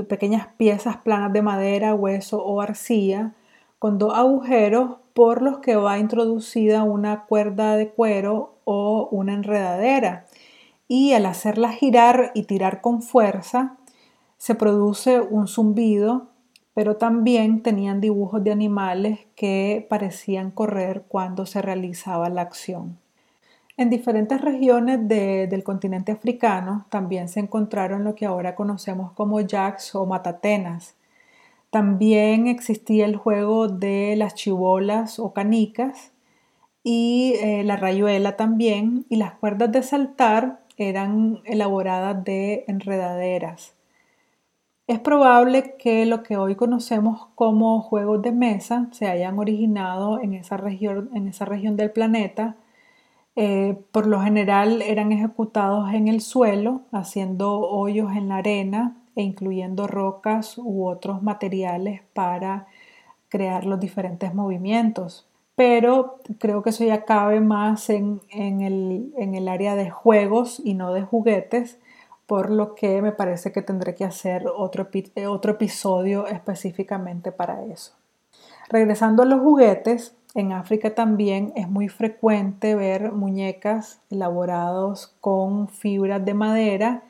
pequeñas 0.07 0.47
piezas 0.57 0.97
planas 0.97 1.33
de 1.33 1.41
madera, 1.41 1.93
hueso 1.93 2.43
o 2.43 2.61
arcilla, 2.61 3.33
con 3.79 3.97
dos 3.97 4.13
agujeros 4.15 4.97
por 5.13 5.41
los 5.41 5.59
que 5.59 5.75
va 5.75 5.99
introducida 5.99 6.83
una 6.83 7.25
cuerda 7.25 7.75
de 7.75 7.89
cuero 7.89 8.55
o 8.63 9.07
una 9.11 9.33
enredadera. 9.33 10.25
Y 10.87 11.13
al 11.13 11.25
hacerla 11.25 11.71
girar 11.71 12.31
y 12.33 12.43
tirar 12.43 12.81
con 12.81 13.01
fuerza, 13.01 13.77
se 14.37 14.55
produce 14.55 15.21
un 15.21 15.47
zumbido, 15.47 16.27
pero 16.73 16.97
también 16.97 17.61
tenían 17.63 18.01
dibujos 18.01 18.43
de 18.43 18.51
animales 18.51 19.19
que 19.35 19.85
parecían 19.89 20.51
correr 20.51 21.05
cuando 21.07 21.45
se 21.45 21.61
realizaba 21.61 22.29
la 22.29 22.41
acción. 22.41 22.97
En 23.75 23.89
diferentes 23.89 24.39
regiones 24.39 25.07
del 25.07 25.63
continente 25.63 26.11
africano 26.11 26.85
también 26.89 27.27
se 27.27 27.39
encontraron 27.39 28.03
lo 28.03 28.13
que 28.13 28.25
ahora 28.25 28.55
conocemos 28.55 29.13
como 29.13 29.41
jacks 29.41 29.95
o 29.95 30.05
matatenas. 30.05 30.95
También 31.71 32.45
existía 32.45 33.05
el 33.05 33.15
juego 33.15 33.67
de 33.67 34.15
las 34.15 34.35
chibolas 34.35 35.17
o 35.17 35.33
canicas 35.33 36.11
y 36.83 37.33
eh, 37.41 37.63
la 37.63 37.77
rayuela 37.77 38.35
también 38.35 39.05
y 39.09 39.15
las 39.15 39.33
cuerdas 39.35 39.71
de 39.71 39.81
saltar 39.81 40.62
eran 40.77 41.41
elaboradas 41.45 42.23
de 42.23 42.65
enredaderas. 42.67 43.75
Es 44.87 44.99
probable 44.99 45.75
que 45.77 46.05
lo 46.05 46.23
que 46.23 46.37
hoy 46.37 46.55
conocemos 46.55 47.27
como 47.35 47.81
juegos 47.81 48.21
de 48.21 48.31
mesa 48.31 48.89
se 48.91 49.07
hayan 49.07 49.39
originado 49.39 50.19
en 50.19 50.33
esa 50.33 50.57
región, 50.57 51.09
en 51.13 51.27
esa 51.27 51.45
región 51.45 51.77
del 51.77 51.91
planeta 51.91 52.57
eh, 53.35 53.75
por 53.91 54.05
lo 54.05 54.21
general 54.21 54.81
eran 54.83 55.11
ejecutados 55.11 55.91
en 55.93 56.07
el 56.07 56.21
suelo, 56.21 56.81
haciendo 56.91 57.61
hoyos 57.61 58.15
en 58.15 58.29
la 58.29 58.37
arena 58.37 58.97
e 59.15 59.23
incluyendo 59.23 59.87
rocas 59.87 60.57
u 60.57 60.87
otros 60.87 61.23
materiales 61.23 62.01
para 62.13 62.67
crear 63.29 63.65
los 63.65 63.79
diferentes 63.79 64.33
movimientos. 64.35 65.27
Pero 65.55 66.19
creo 66.39 66.63
que 66.63 66.71
eso 66.71 66.83
ya 66.83 67.05
cabe 67.05 67.39
más 67.39 67.89
en, 67.89 68.21
el, 68.31 69.47
área 69.47 69.75
de 69.75 69.89
juegos 69.91 70.61
y 70.63 70.73
no 70.73 70.93
de 70.93 71.03
juguetes, 71.03 71.79
por 72.25 72.49
lo 72.49 72.73
que 72.73 73.01
me 73.01 73.11
parece 73.11 73.51
que 73.51 73.61
tendré 73.61 73.93
que 73.93 74.05
hacer 74.05 74.47
otro, 74.47 74.89
otro 75.27 75.51
episodio 75.51 76.25
específicamente 76.27 77.31
para 77.31 77.63
eso. 77.65 77.93
Regresando 78.69 79.23
a 79.23 79.25
los 79.25 79.41
juguetes, 79.41 80.15
en 80.35 80.51
África 80.51 80.95
también 80.95 81.53
es 81.55 81.69
muy 81.69 81.89
frecuente 81.89 82.73
ver 82.73 83.11
muñecas 83.11 84.01
elaborados 84.09 85.13
con 85.21 85.67
fibras 85.67 86.25
de 86.25 86.33
madera 86.33 87.03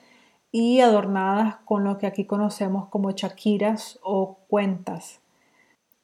y 0.52 0.82
adornadas 0.82 1.56
con 1.64 1.86
lo 1.86 1.98
que 1.98 2.08
aquí 2.08 2.26
conocemos 2.26 2.90
como 2.90 3.14
chaquiras 3.14 3.98
o 4.04 4.38
cuentas. 4.50 5.23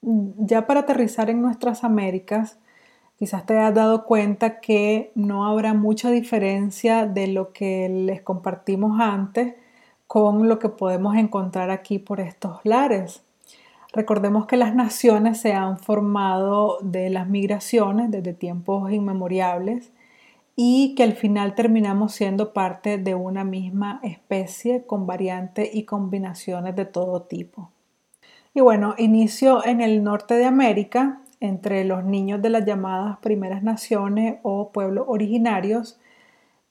Ya 0.02 0.66
para 0.66 0.82
aterrizar 0.82 1.30
en 1.30 1.42
nuestras 1.42 1.84
Américas, 1.84 2.58
quizás 3.18 3.46
te 3.46 3.58
has 3.58 3.74
dado 3.74 4.06
cuenta 4.06 4.62
que 4.62 5.12
no 5.14 5.46
habrá 5.46 5.74
mucha 5.74 6.10
diferencia 6.10 7.06
de 7.06 7.28
lo 7.28 7.52
que 7.52 7.90
les 7.90 8.22
compartimos 8.22 9.00
antes 9.02 9.56
con 10.08 10.48
lo 10.48 10.58
que 10.58 10.70
podemos 10.70 11.16
encontrar 11.18 11.70
aquí 11.70 12.00
por 12.00 12.22
estos 12.22 12.62
lares. 12.64 13.24
Recordemos 13.92 14.46
que 14.46 14.58
las 14.58 14.74
naciones 14.74 15.42
se 15.42 15.54
han 15.54 15.78
formado 15.78 16.78
de 16.82 17.10
las 17.10 17.28
migraciones 17.28 18.10
desde 18.10 18.34
tiempos 18.34 18.92
inmemoriales 18.92 19.92
y 20.56 20.96
que 20.96 21.04
al 21.04 21.14
final 21.14 21.56
terminamos 21.56 22.14
siendo 22.14 22.54
parte 22.54 22.98
de 22.98 23.16
una 23.16 23.44
misma 23.44 24.00
especie 24.04 24.86
con 24.86 25.06
variantes 25.06 25.70
y 25.74 25.84
combinaciones 25.84 26.76
de 26.76 26.86
todo 26.86 27.24
tipo. 27.24 27.72
Y 28.60 28.62
bueno, 28.62 28.94
inicio 28.98 29.66
en 29.66 29.80
el 29.80 30.04
norte 30.04 30.34
de 30.34 30.44
América, 30.44 31.22
entre 31.40 31.86
los 31.86 32.04
niños 32.04 32.42
de 32.42 32.50
las 32.50 32.66
llamadas 32.66 33.18
primeras 33.20 33.64
naciones 33.64 34.40
o 34.44 34.74
pueblos 34.74 35.06
originarios, 35.08 35.98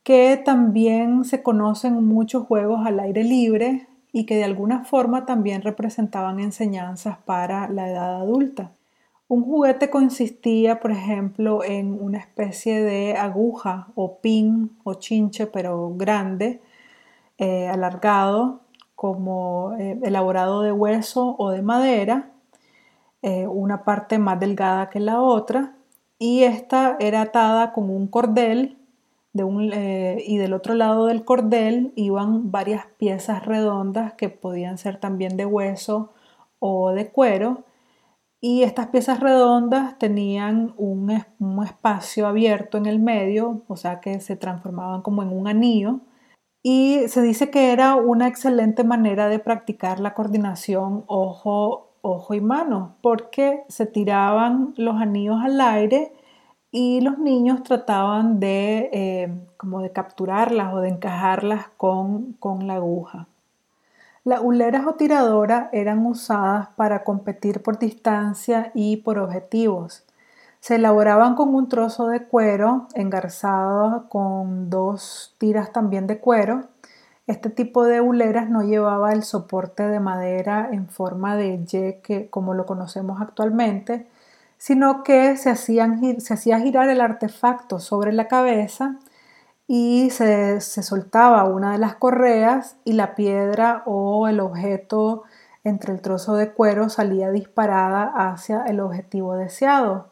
que 0.02 0.36
también 0.36 1.24
se 1.24 1.42
conocen 1.42 2.04
muchos 2.04 2.44
juegos 2.46 2.86
al 2.86 3.00
aire 3.00 3.24
libre 3.24 3.86
y 4.12 4.26
que 4.26 4.36
de 4.36 4.44
alguna 4.44 4.84
forma 4.84 5.24
también 5.24 5.62
representaban 5.62 6.40
enseñanzas 6.40 7.16
para 7.24 7.70
la 7.70 7.88
edad 7.88 8.20
adulta. 8.20 8.72
Un 9.26 9.44
juguete 9.44 9.88
consistía, 9.88 10.80
por 10.80 10.90
ejemplo, 10.90 11.64
en 11.64 11.98
una 11.98 12.18
especie 12.18 12.82
de 12.82 13.14
aguja 13.14 13.88
o 13.94 14.18
pin 14.18 14.76
o 14.84 14.92
chinche, 14.92 15.46
pero 15.46 15.94
grande, 15.96 16.60
eh, 17.38 17.66
alargado, 17.66 18.60
como 18.98 19.74
eh, 19.78 19.96
elaborado 20.02 20.62
de 20.62 20.72
hueso 20.72 21.36
o 21.38 21.50
de 21.50 21.62
madera, 21.62 22.32
eh, 23.22 23.46
una 23.46 23.84
parte 23.84 24.18
más 24.18 24.40
delgada 24.40 24.90
que 24.90 24.98
la 24.98 25.22
otra, 25.22 25.76
y 26.18 26.42
esta 26.42 26.96
era 26.98 27.20
atada 27.22 27.72
con 27.72 27.90
un 27.90 28.08
cordel 28.08 28.76
de 29.32 29.44
un, 29.44 29.72
y 29.72 30.38
del 30.38 30.52
otro 30.52 30.74
lado 30.74 31.06
del 31.06 31.24
cordel 31.24 31.92
iban 31.94 32.50
varias 32.50 32.86
piezas 32.96 33.46
redondas 33.46 34.14
que 34.14 34.30
podían 34.30 34.78
ser 34.78 34.98
también 34.98 35.36
de 35.36 35.46
hueso 35.46 36.12
o 36.58 36.90
de 36.90 37.08
cuero 37.08 37.62
y 38.40 38.62
estas 38.62 38.88
piezas 38.88 39.20
redondas 39.20 39.98
tenían 39.98 40.72
un, 40.76 41.10
espacio 41.64 42.26
abierto 42.26 42.78
en 42.78 42.86
el 42.86 43.00
medio, 43.00 43.62
o 43.66 43.76
sea 43.76 44.00
que 44.00 44.20
se 44.20 44.36
transformaban 44.36 45.02
como 45.02 45.22
en 45.22 45.30
un 45.30 45.48
anillo. 45.48 46.00
Y 46.62 47.04
se 47.08 47.22
dice 47.22 47.50
que 47.50 47.72
era 47.72 47.94
una 47.94 48.26
excelente 48.26 48.84
manera 48.84 49.28
de 49.28 49.38
practicar 49.38 50.00
la 50.00 50.14
coordinación 50.14 51.04
ojo, 51.06 51.90
ojo 52.02 52.34
y 52.34 52.40
mano, 52.40 52.96
porque 53.00 53.64
se 53.68 53.86
tiraban 53.86 54.74
los 54.76 54.96
anillos 55.00 55.38
al 55.42 55.60
aire 55.60 56.12
y 56.70 57.00
los 57.00 57.18
niños 57.18 57.62
trataban 57.62 58.40
de, 58.40 58.90
eh, 58.92 59.32
como 59.56 59.80
de 59.80 59.92
capturarlas 59.92 60.74
o 60.74 60.80
de 60.80 60.90
encajarlas 60.90 61.68
con, 61.76 62.34
con 62.34 62.66
la 62.66 62.74
aguja. 62.74 63.28
Las 64.24 64.42
huleras 64.42 64.86
o 64.86 64.94
tiradoras 64.94 65.68
eran 65.72 66.04
usadas 66.04 66.68
para 66.76 67.04
competir 67.04 67.62
por 67.62 67.78
distancia 67.78 68.72
y 68.74 68.98
por 68.98 69.18
objetivos. 69.18 70.04
Se 70.60 70.76
elaboraban 70.76 71.34
con 71.34 71.54
un 71.54 71.68
trozo 71.68 72.08
de 72.08 72.24
cuero 72.24 72.88
engarzado 72.94 74.08
con 74.08 74.70
dos 74.70 75.34
tiras 75.38 75.72
también 75.72 76.06
de 76.06 76.18
cuero. 76.18 76.64
Este 77.26 77.50
tipo 77.50 77.84
de 77.84 78.00
huleras 78.00 78.48
no 78.50 78.62
llevaba 78.62 79.12
el 79.12 79.22
soporte 79.22 79.86
de 79.88 80.00
madera 80.00 80.68
en 80.72 80.88
forma 80.88 81.36
de 81.36 81.48
Y 81.48 82.00
que, 82.02 82.28
como 82.30 82.54
lo 82.54 82.66
conocemos 82.66 83.20
actualmente, 83.20 84.06
sino 84.58 85.04
que 85.04 85.36
se 85.36 85.50
hacía 85.50 86.60
girar 86.60 86.88
el 86.88 87.00
artefacto 87.00 87.80
sobre 87.80 88.12
la 88.12 88.28
cabeza 88.28 88.96
y 89.68 90.08
se, 90.10 90.60
soltaba 90.60 91.44
una 91.44 91.72
de 91.72 91.78
las 91.78 91.94
correas 91.94 92.76
y 92.84 92.94
la 92.94 93.14
piedra 93.14 93.82
o 93.84 94.26
el 94.26 94.40
objeto 94.40 95.24
entre 95.62 95.92
el 95.92 96.00
trozo 96.00 96.34
de 96.36 96.52
cuero 96.52 96.88
salía 96.88 97.30
disparada 97.30 98.04
hacia 98.16 98.64
el 98.64 98.80
objetivo 98.80 99.36
deseado 99.36 100.08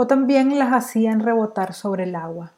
o 0.00 0.06
también 0.06 0.58
las 0.58 0.72
hacían 0.72 1.20
rebotar 1.20 1.74
sobre 1.74 2.04
el 2.04 2.16
agua. 2.16 2.52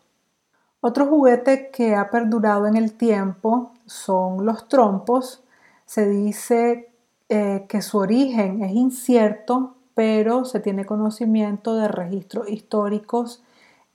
Otro 0.81 1.07
juguete 1.07 1.71
que 1.73 1.97
ha 1.97 2.09
perdurado 2.09 2.69
en 2.69 2.77
el 2.77 2.93
tiempo 2.93 3.73
son 3.85 4.47
los 4.47 4.69
trompos. 4.69 5.43
Se 5.85 6.09
dice 6.09 6.93
eh, 7.29 7.67
que 7.69 7.83
su 7.83 7.99
origen 7.99 8.63
es 8.63 8.71
incierto, 8.71 9.75
pero 9.95 10.45
se 10.45 10.61
tiene 10.61 10.87
conocimiento 10.87 11.75
de 11.75 11.89
registros 11.89 12.49
históricos 12.49 13.43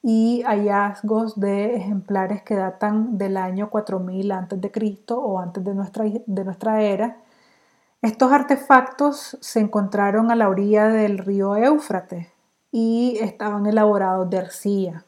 y 0.03 0.43
hallazgos 0.45 1.39
de 1.39 1.77
ejemplares 1.77 2.41
que 2.41 2.55
datan 2.55 3.17
del 3.17 3.38
año 3.38 3.69
4000 3.69 4.29
a.C. 4.29 4.69
o 5.13 5.39
antes 5.39 5.63
de 5.63 5.73
nuestra, 5.73 6.03
de 6.03 6.43
nuestra 6.43 6.81
era. 6.81 7.15
Estos 8.01 8.29
artefactos 8.29 9.38
se 9.39 9.62
encontraron 9.62 10.31
a 10.31 10.36
la 10.36 10.49
orilla 10.49 10.89
del 10.89 11.17
río 11.17 11.55
Éufrates 11.55 12.27
y 12.71 13.17
estaban 13.21 13.65
elaborados 13.65 14.30
de 14.30 14.38
arcilla. 14.39 15.03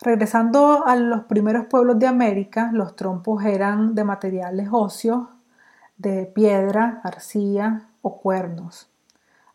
Regresando 0.00 0.86
a 0.86 0.96
los 0.96 1.24
primeros 1.24 1.66
pueblos 1.66 1.98
de 1.98 2.06
América, 2.06 2.70
los 2.72 2.94
trompos 2.96 3.44
eran 3.44 3.94
de 3.94 4.04
materiales 4.04 4.68
óseos, 4.70 5.28
de 5.96 6.26
piedra, 6.26 7.00
arcilla 7.04 7.88
o 8.02 8.18
cuernos. 8.18 8.90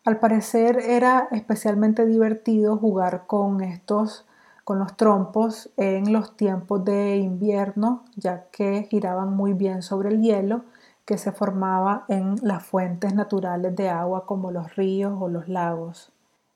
Al 0.04 0.18
parecer 0.18 0.78
era 0.78 1.28
especialmente 1.30 2.06
divertido 2.06 2.76
jugar 2.76 3.26
con 3.26 3.60
estos 3.60 4.26
con 4.70 4.78
los 4.78 4.96
trompos 4.96 5.70
en 5.76 6.12
los 6.12 6.36
tiempos 6.36 6.84
de 6.84 7.16
invierno, 7.16 8.04
ya 8.14 8.44
que 8.52 8.84
giraban 8.84 9.34
muy 9.34 9.52
bien 9.52 9.82
sobre 9.82 10.10
el 10.10 10.20
hielo 10.20 10.62
que 11.04 11.18
se 11.18 11.32
formaba 11.32 12.04
en 12.06 12.36
las 12.42 12.64
fuentes 12.64 13.12
naturales 13.12 13.74
de 13.74 13.88
agua 13.88 14.26
como 14.26 14.52
los 14.52 14.76
ríos 14.76 15.12
o 15.20 15.28
los 15.28 15.48
lagos. 15.48 16.12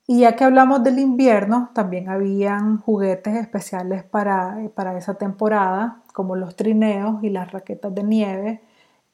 Y 0.06 0.20
ya 0.20 0.36
que 0.36 0.44
hablamos 0.44 0.84
del 0.84 0.98
invierno, 0.98 1.70
también 1.72 2.10
habían 2.10 2.78
juguetes 2.78 3.36
especiales 3.36 4.04
para, 4.04 4.58
para 4.74 4.98
esa 4.98 5.14
temporada, 5.14 6.02
como 6.12 6.36
los 6.36 6.56
trineos 6.56 7.24
y 7.24 7.30
las 7.30 7.52
raquetas 7.52 7.94
de 7.94 8.02
nieve, 8.02 8.60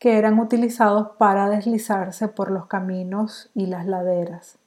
que 0.00 0.18
eran 0.18 0.38
utilizados 0.40 1.10
para 1.18 1.48
deslizarse 1.48 2.26
por 2.26 2.50
los 2.50 2.66
caminos 2.66 3.50
y 3.54 3.66
las 3.66 3.86
laderas. 3.86 4.58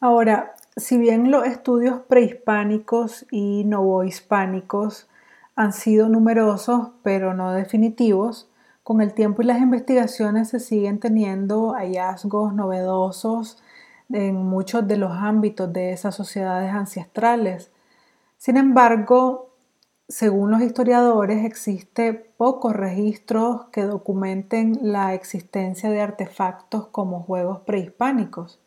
Ahora, 0.00 0.54
si 0.76 0.98
bien 0.98 1.30
los 1.30 1.46
estudios 1.46 2.00
prehispánicos 2.08 3.26
y 3.30 3.64
novohispánicos 3.64 5.08
han 5.56 5.72
sido 5.72 6.08
numerosos 6.08 6.90
pero 7.02 7.32
no 7.34 7.52
definitivos, 7.52 8.48
con 8.82 9.00
el 9.00 9.14
tiempo 9.14 9.40
y 9.40 9.46
las 9.46 9.60
investigaciones 9.60 10.50
se 10.50 10.60
siguen 10.60 11.00
teniendo 11.00 11.72
hallazgos 11.72 12.52
novedosos 12.52 13.56
en 14.10 14.36
muchos 14.36 14.86
de 14.86 14.96
los 14.96 15.12
ámbitos 15.12 15.72
de 15.72 15.92
esas 15.92 16.14
sociedades 16.14 16.72
ancestrales. 16.72 17.70
Sin 18.36 18.56
embargo, 18.56 19.50
según 20.08 20.50
los 20.50 20.60
historiadores, 20.60 21.44
existe 21.44 22.12
pocos 22.36 22.74
registros 22.74 23.66
que 23.72 23.84
documenten 23.84 24.78
la 24.82 25.14
existencia 25.14 25.90
de 25.90 26.02
artefactos 26.02 26.88
como 26.88 27.22
juegos 27.22 27.60
prehispánicos. 27.60 28.60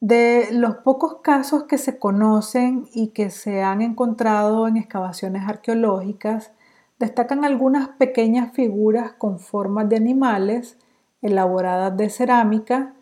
De 0.00 0.48
los 0.52 0.76
pocos 0.78 1.18
casos 1.22 1.64
que 1.64 1.78
se 1.78 1.98
conocen 1.98 2.88
y 2.92 3.08
que 3.08 3.30
se 3.30 3.62
han 3.62 3.80
encontrado 3.80 4.68
en 4.68 4.76
excavaciones 4.76 5.48
arqueológicas, 5.48 6.52
destacan 6.98 7.44
algunas 7.44 7.88
pequeñas 7.88 8.52
figuras 8.52 9.12
con 9.12 9.38
formas 9.38 9.88
de 9.88 9.96
animales 9.96 10.76
elaboradas 11.22 11.96
de 11.96 12.10
cerámica 12.10 12.94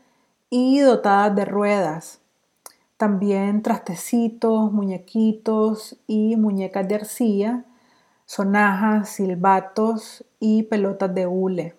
y 0.51 0.81
dotadas 0.81 1.35
de 1.37 1.45
ruedas, 1.45 2.21
también 2.97 3.63
trastecitos, 3.63 4.73
muñequitos 4.73 5.97
y 6.09 6.37
muñecas 6.37 6.87
de 6.89 6.97
arcilla, 6.97 7.65
sonajas, 8.27 9.09
silbatos 9.09 10.25
y 10.41 10.65
pelotas 10.65 11.15
de 11.15 11.27
hule. 11.27 11.77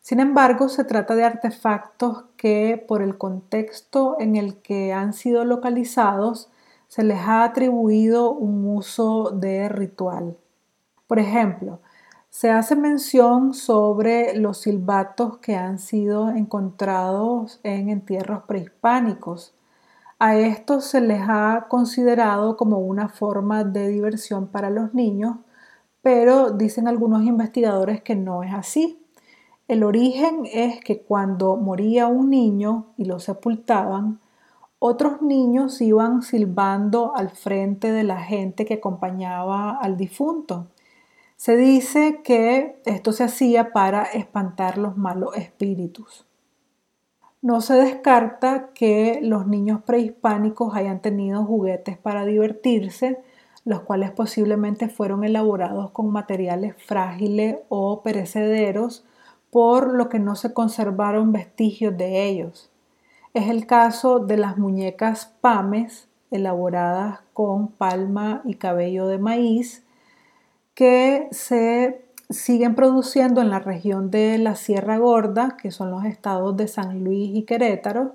Sin 0.00 0.20
embargo, 0.20 0.68
se 0.68 0.84
trata 0.84 1.16
de 1.16 1.24
artefactos 1.24 2.24
que 2.36 2.82
por 2.86 3.02
el 3.02 3.18
contexto 3.18 4.16
en 4.20 4.36
el 4.36 4.58
que 4.58 4.92
han 4.92 5.12
sido 5.12 5.44
localizados 5.44 6.48
se 6.86 7.02
les 7.02 7.18
ha 7.18 7.42
atribuido 7.42 8.30
un 8.30 8.76
uso 8.76 9.30
de 9.30 9.68
ritual. 9.68 10.36
Por 11.08 11.18
ejemplo, 11.18 11.80
se 12.36 12.50
hace 12.50 12.76
mención 12.76 13.54
sobre 13.54 14.36
los 14.36 14.58
silbatos 14.58 15.38
que 15.38 15.56
han 15.56 15.78
sido 15.78 16.28
encontrados 16.28 17.60
en 17.62 17.88
entierros 17.88 18.42
prehispánicos 18.42 19.54
a 20.18 20.36
estos 20.36 20.84
se 20.84 21.00
les 21.00 21.22
ha 21.26 21.64
considerado 21.70 22.58
como 22.58 22.78
una 22.78 23.08
forma 23.08 23.64
de 23.64 23.88
diversión 23.88 24.48
para 24.48 24.68
los 24.68 24.92
niños, 24.92 25.36
pero 26.02 26.50
dicen 26.50 26.88
algunos 26.88 27.24
investigadores 27.24 28.02
que 28.02 28.16
no 28.16 28.42
es 28.42 28.52
así. 28.52 29.02
El 29.66 29.82
origen 29.82 30.44
es 30.52 30.80
que 30.80 31.00
cuando 31.00 31.56
moría 31.56 32.06
un 32.06 32.28
niño 32.28 32.88
y 32.98 33.06
lo 33.06 33.18
sepultaban, 33.18 34.20
otros 34.78 35.22
niños 35.22 35.80
iban 35.80 36.20
silbando 36.20 37.16
al 37.16 37.30
frente 37.30 37.92
de 37.92 38.04
la 38.04 38.20
gente 38.20 38.66
que 38.66 38.74
acompañaba 38.74 39.70
al 39.70 39.96
difunto. 39.96 40.66
Se 41.36 41.54
dice 41.56 42.22
que 42.24 42.80
esto 42.86 43.12
se 43.12 43.24
hacía 43.24 43.72
para 43.72 44.04
espantar 44.04 44.78
los 44.78 44.96
malos 44.96 45.36
espíritus. 45.36 46.26
No 47.42 47.60
se 47.60 47.74
descarta 47.74 48.70
que 48.74 49.20
los 49.22 49.46
niños 49.46 49.82
prehispánicos 49.82 50.74
hayan 50.74 51.00
tenido 51.00 51.44
juguetes 51.44 51.98
para 51.98 52.24
divertirse, 52.24 53.20
los 53.64 53.80
cuales 53.80 54.10
posiblemente 54.12 54.88
fueron 54.88 55.24
elaborados 55.24 55.90
con 55.90 56.10
materiales 56.10 56.74
frágiles 56.82 57.58
o 57.68 58.02
perecederos, 58.02 59.04
por 59.50 59.92
lo 59.94 60.08
que 60.08 60.18
no 60.18 60.36
se 60.36 60.54
conservaron 60.54 61.32
vestigios 61.32 61.96
de 61.96 62.24
ellos. 62.24 62.70
Es 63.34 63.48
el 63.48 63.66
caso 63.66 64.18
de 64.20 64.38
las 64.38 64.56
muñecas 64.56 65.34
pames, 65.40 66.08
elaboradas 66.30 67.20
con 67.32 67.68
palma 67.68 68.40
y 68.44 68.54
cabello 68.54 69.06
de 69.06 69.18
maíz, 69.18 69.85
que 70.76 71.28
se 71.30 72.04
siguen 72.28 72.74
produciendo 72.74 73.40
en 73.40 73.48
la 73.48 73.60
región 73.60 74.10
de 74.10 74.36
la 74.36 74.56
Sierra 74.56 74.98
Gorda, 74.98 75.56
que 75.56 75.70
son 75.70 75.90
los 75.90 76.04
estados 76.04 76.54
de 76.54 76.68
San 76.68 77.02
Luis 77.02 77.30
y 77.34 77.44
Querétaro. 77.44 78.12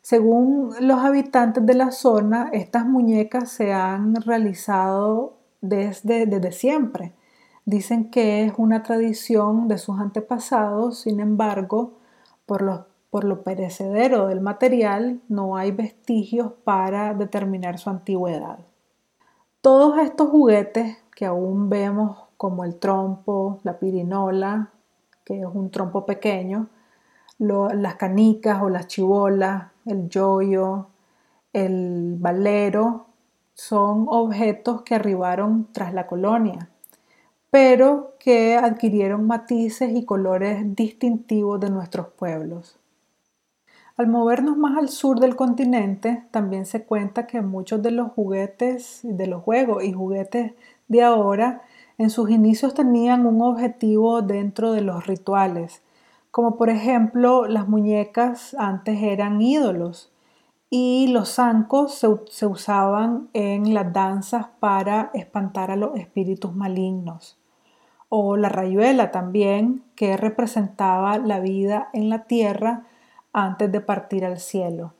Según 0.00 0.74
los 0.80 1.00
habitantes 1.00 1.66
de 1.66 1.74
la 1.74 1.90
zona, 1.90 2.48
estas 2.54 2.86
muñecas 2.86 3.50
se 3.50 3.74
han 3.74 4.14
realizado 4.16 5.36
desde, 5.60 6.24
desde 6.24 6.52
siempre. 6.52 7.12
Dicen 7.66 8.10
que 8.10 8.46
es 8.46 8.54
una 8.56 8.82
tradición 8.82 9.68
de 9.68 9.76
sus 9.76 10.00
antepasados, 10.00 11.00
sin 11.00 11.20
embargo, 11.20 11.98
por, 12.46 12.88
por 13.10 13.24
lo 13.24 13.42
perecedero 13.42 14.28
del 14.28 14.40
material, 14.40 15.20
no 15.28 15.58
hay 15.58 15.72
vestigios 15.72 16.52
para 16.64 17.12
determinar 17.12 17.78
su 17.78 17.90
antigüedad. 17.90 18.60
Todos 19.62 19.96
estos 19.98 20.28
juguetes 20.28 20.96
que 21.14 21.24
aún 21.24 21.70
vemos 21.70 22.18
como 22.36 22.64
el 22.64 22.80
trompo, 22.80 23.60
la 23.62 23.78
pirinola, 23.78 24.72
que 25.24 25.38
es 25.38 25.46
un 25.46 25.70
trompo 25.70 26.04
pequeño, 26.04 26.66
las 27.38 27.94
canicas 27.94 28.60
o 28.60 28.68
las 28.68 28.88
chibolas, 28.88 29.70
el 29.86 30.08
yoyo, 30.08 30.88
el 31.52 32.16
balero, 32.18 33.06
son 33.54 34.06
objetos 34.08 34.82
que 34.82 34.96
arribaron 34.96 35.68
tras 35.70 35.94
la 35.94 36.08
colonia, 36.08 36.68
pero 37.48 38.16
que 38.18 38.56
adquirieron 38.56 39.28
matices 39.28 39.92
y 39.94 40.04
colores 40.04 40.74
distintivos 40.74 41.60
de 41.60 41.70
nuestros 41.70 42.08
pueblos. 42.08 42.80
Al 43.96 44.06
movernos 44.06 44.56
más 44.56 44.78
al 44.78 44.88
sur 44.88 45.20
del 45.20 45.36
continente, 45.36 46.24
también 46.30 46.64
se 46.64 46.84
cuenta 46.84 47.26
que 47.26 47.42
muchos 47.42 47.82
de 47.82 47.90
los 47.90 48.12
juguetes, 48.12 49.00
de 49.02 49.26
los 49.26 49.42
juegos 49.42 49.84
y 49.84 49.92
juguetes 49.92 50.52
de 50.88 51.02
ahora 51.02 51.62
en 51.98 52.08
sus 52.08 52.30
inicios 52.30 52.74
tenían 52.74 53.26
un 53.26 53.42
objetivo 53.42 54.22
dentro 54.22 54.72
de 54.72 54.80
los 54.80 55.06
rituales, 55.06 55.82
como 56.30 56.56
por 56.56 56.70
ejemplo 56.70 57.46
las 57.46 57.68
muñecas 57.68 58.56
antes 58.58 59.02
eran 59.02 59.42
ídolos 59.42 60.12
y 60.70 61.08
los 61.08 61.34
zancos 61.34 62.02
se, 62.30 62.46
usaban 62.46 63.28
en 63.34 63.74
las 63.74 63.92
danzas 63.92 64.46
para 64.58 65.10
espantar 65.12 65.70
a 65.70 65.76
los 65.76 65.98
espíritus 65.98 66.54
malignos. 66.54 67.38
O 68.08 68.38
la 68.38 68.48
rayuela 68.48 69.10
también, 69.10 69.84
que 69.94 70.16
representaba 70.16 71.18
la 71.18 71.40
vida 71.40 71.90
en 71.92 72.08
la 72.08 72.24
tierra 72.24 72.86
antes 73.32 73.70
de 73.70 73.80
partir 73.80 74.24
al 74.24 74.38
cielo. 74.38 74.94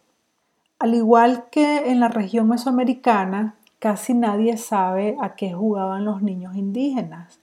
Al 0.79 0.95
igual 0.95 1.45
que 1.51 1.91
en 1.91 2.01
la 2.01 2.09
región 2.09 2.49
mesoamericana, 2.49 3.57
casi 3.79 4.15
nadie 4.15 4.57
sabe 4.57 5.17
a 5.21 5.35
qué 5.35 5.53
jugaban 5.53 6.05
los 6.05 6.23
niños 6.23 6.57
indígenas 6.57 7.41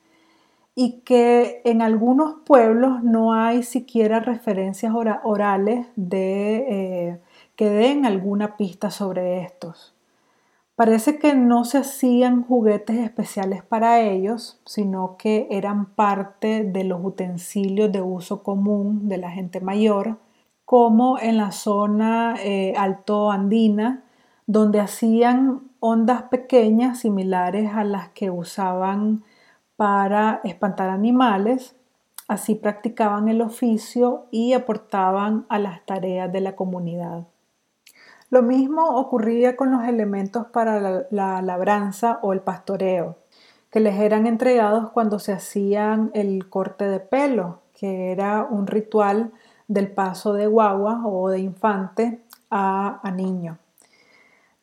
y 0.75 1.01
que 1.01 1.61
en 1.65 1.81
algunos 1.81 2.35
pueblos 2.45 3.03
no 3.03 3.33
hay 3.33 3.63
siquiera 3.63 4.21
referencias 4.21 4.93
orales 5.23 5.87
de, 5.97 6.55
eh, 6.69 7.19
que 7.57 7.69
den 7.69 8.05
alguna 8.05 8.55
pista 8.55 8.89
sobre 8.89 9.43
estos. 9.43 9.93
Parece 10.75 11.19
que 11.19 11.35
no 11.35 11.65
se 11.65 11.79
hacían 11.79 12.43
juguetes 12.45 12.95
especiales 12.99 13.61
para 13.61 13.99
ellos, 13.99 14.61
sino 14.65 15.17
que 15.17 15.47
eran 15.51 15.87
parte 15.87 16.63
de 16.63 16.85
los 16.85 17.03
utensilios 17.03 17.91
de 17.91 18.01
uso 18.01 18.43
común 18.43 19.09
de 19.09 19.17
la 19.17 19.29
gente 19.31 19.59
mayor, 19.59 20.19
como 20.69 21.17
en 21.17 21.37
la 21.37 21.51
zona 21.51 22.35
eh, 22.43 22.75
alto 22.77 23.31
donde 24.45 24.79
hacían 24.79 25.61
ondas 25.79 26.21
pequeñas 26.29 26.99
similares 26.99 27.71
a 27.73 27.83
las 27.83 28.09
que 28.09 28.29
usaban 28.29 29.23
para 29.77 30.41
espantar 30.43 30.91
animales. 30.91 31.75
Así 32.27 32.53
practicaban 32.53 33.29
el 33.29 33.41
oficio 33.41 34.27
y 34.29 34.53
aportaban 34.53 35.47
a 35.49 35.57
las 35.57 35.83
tareas 35.87 36.31
de 36.31 36.41
la 36.41 36.55
comunidad. 36.55 37.25
Lo 38.29 38.43
mismo 38.43 38.89
ocurría 38.89 39.55
con 39.55 39.71
los 39.71 39.85
elementos 39.85 40.45
para 40.53 41.07
la, 41.09 41.41
labranza 41.41 42.19
o 42.21 42.31
el 42.31 42.41
pastoreo, 42.41 43.17
que 43.71 43.79
les 43.79 43.99
eran 43.99 44.27
entregados 44.27 44.91
cuando 44.91 45.17
se 45.17 45.33
hacían 45.33 46.11
el 46.13 46.47
corte 46.47 46.87
de 46.87 46.99
pelo, 46.99 47.63
que 47.73 48.11
era 48.11 48.43
un 48.43 48.67
ritual 48.67 49.31
del 49.69 49.89
paso 49.93 50.33
de 50.33 50.47
guagua 50.47 51.01
o 51.05 51.29
de 51.29 51.39
infante 51.39 52.25
a 52.49 53.13
niño. 53.15 53.57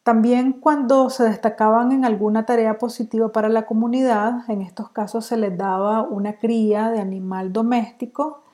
También 0.07 0.53
cuando 0.53 1.11
se 1.11 1.25
destacaban 1.25 1.91
en 1.91 2.05
alguna 2.05 2.47
tarea 2.47 2.79
positiva 2.79 3.33
para 3.33 3.49
la 3.49 3.67
comunidad, 3.67 4.49
en 4.49 4.63
estos 4.63 4.91
casos 4.91 5.27
se 5.27 5.37
les 5.37 5.59
daba 5.59 6.03
una 6.03 6.39
cría 6.39 6.91
de 6.91 7.01
animal 7.01 7.53
doméstico 7.53 8.45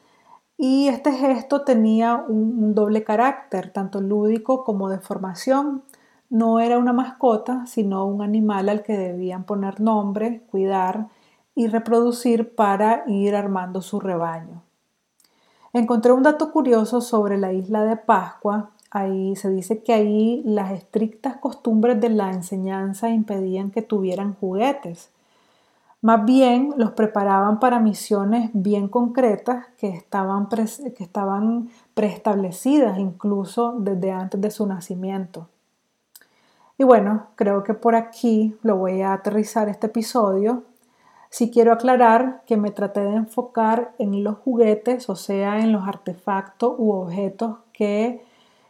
y 0.57 0.89
este 0.89 1.13
gesto 1.13 1.61
tenía 1.61 2.25
un, 2.27 2.75
doble 2.75 3.05
carácter, 3.05 3.71
tanto 3.71 4.01
lúdico 4.01 4.65
como 4.65 4.89
de 4.89 5.01
formación. 5.01 5.83
No 6.31 6.59
era 6.59 6.79
una 6.79 6.95
mascota, 6.95 7.67
sino 7.67 8.07
un 8.07 8.23
animal 8.23 8.71
al 8.71 8.83
que 8.83 8.97
debían 8.97 9.45
poner 9.45 9.79
nombre, 9.79 10.47
cuidar 10.51 11.09
y 11.55 11.67
reproducir 11.67 12.55
para 12.55 13.05
ir 13.07 13.37
armando 13.37 13.83
su 13.83 14.01
rebaño. 14.01 14.63
Encontré 15.73 16.13
un 16.13 16.23
dato 16.23 16.53
curioso 16.53 17.01
sobre 17.01 17.39
la 17.39 17.53
isla 17.53 17.85
de 17.85 17.97
Pascua 17.97 18.71
Ahí 18.95 19.35
se 19.37 19.49
dice 19.49 19.83
que 19.83 19.95
ahí 19.95 20.43
las 20.45 20.71
estrictas 20.71 21.39
costumbres 21.39 21.99
de 21.99 22.11
la 22.11 22.31
enseñanza 22.31 23.09
impedían 23.09 23.71
que 23.71 23.81
tuvieran 23.81 24.35
juguetes. 24.35 25.09
Más 26.03 26.27
bien 26.27 26.75
los 26.77 26.91
preparaban 26.91 27.59
para 27.59 27.81
misiones 27.81 28.51
bien 28.53 28.89
concretas 28.89 29.65
que 29.79 29.89
estaban, 29.89 30.47
que 30.47 31.05
estaban 31.05 31.71
preestablecidas 31.95 32.99
incluso 32.99 33.77
desde 33.79 34.13
antes 34.13 34.39
de 34.43 34.51
su 34.51 34.67
nacimiento. 34.67 35.49
Y 36.77 36.85
bueno, 36.85 37.29
creo 37.35 37.63
que 37.63 37.73
por 37.73 37.95
aquí 37.95 38.55
lo 38.63 38.77
voy 38.77 39.01
a 39.01 39.15
aterrizar 39.15 39.71
este 39.71 39.87
episodio. 39.87 40.65
Si 41.33 41.51
quiero 41.51 41.73
aclarar 41.73 42.43
que 42.45 42.59
me 42.59 42.71
traté 42.71 43.01
de 43.01 43.15
enfocar 43.15 43.95
en 43.99 44.23
los 44.23 44.37
juguetes, 44.37 45.09
o 45.09 45.17
sea, 45.17 45.61
en 45.61 45.73
los 45.73 45.89
artefactos 45.89 46.75
u 46.77 46.91
objetos 46.93 47.57
que 47.73 48.23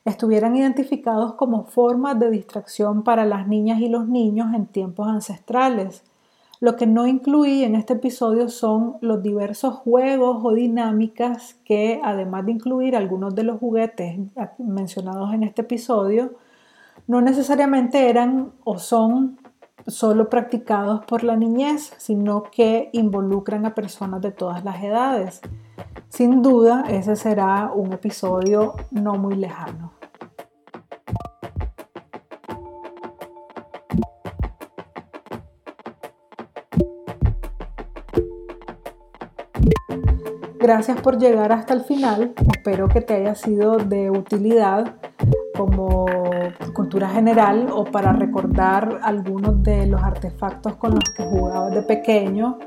estuvieran 0.04 0.54
identificados 0.54 1.34
como 1.34 1.64
formas 1.64 2.20
de 2.20 2.30
distracción 2.30 3.02
para 3.02 3.24
las 3.24 3.48
niñas 3.48 3.80
y 3.80 3.88
los 3.88 4.06
niños 4.06 4.54
en 4.54 4.66
tiempos 4.66 5.08
ancestrales. 5.08 6.04
Lo 6.60 6.76
que 6.76 6.86
no 6.86 7.08
incluí 7.08 7.64
en 7.64 7.74
este 7.74 7.94
episodio 7.94 8.48
son 8.48 8.96
los 9.00 9.24
diversos 9.24 9.74
juegos 9.74 10.38
o 10.44 10.52
dinámicas 10.52 11.56
que, 11.64 12.00
además 12.04 12.46
de 12.46 12.52
incluir 12.52 12.94
algunos 12.94 13.34
de 13.34 13.42
los 13.42 13.58
juguetes 13.58 14.20
mencionados 14.58 15.34
en 15.34 15.42
este 15.42 15.62
episodio, 15.62 16.34
no 17.08 17.22
necesariamente 17.22 18.08
eran 18.08 18.52
o 18.62 18.78
son 18.78 19.41
solo 19.86 20.28
practicados 20.28 21.04
por 21.04 21.24
la 21.24 21.36
niñez, 21.36 21.92
sino 21.98 22.44
que 22.44 22.90
involucran 22.92 23.66
a 23.66 23.74
personas 23.74 24.20
de 24.20 24.32
todas 24.32 24.64
las 24.64 24.82
edades. 24.82 25.40
Sin 26.08 26.42
duda, 26.42 26.84
ese 26.88 27.16
será 27.16 27.72
un 27.74 27.92
episodio 27.92 28.74
no 28.90 29.14
muy 29.14 29.34
lejano. 29.34 29.92
Gracias 40.62 41.00
por 41.00 41.18
llegar 41.18 41.50
hasta 41.50 41.74
el 41.74 41.80
final. 41.82 42.34
Espero 42.54 42.88
que 42.88 43.00
te 43.00 43.14
haya 43.14 43.34
sido 43.34 43.78
de 43.78 44.10
utilidad 44.10 44.94
como 45.56 46.06
cultura 46.72 47.08
general 47.08 47.68
o 47.72 47.84
para 47.84 48.12
recordar 48.12 49.00
algunos 49.02 49.62
de 49.62 49.86
los 49.86 50.02
artefactos 50.02 50.76
con 50.76 50.94
los 50.94 51.04
que 51.16 51.24
jugabas 51.24 51.74
de 51.74 51.82
pequeño 51.82 52.58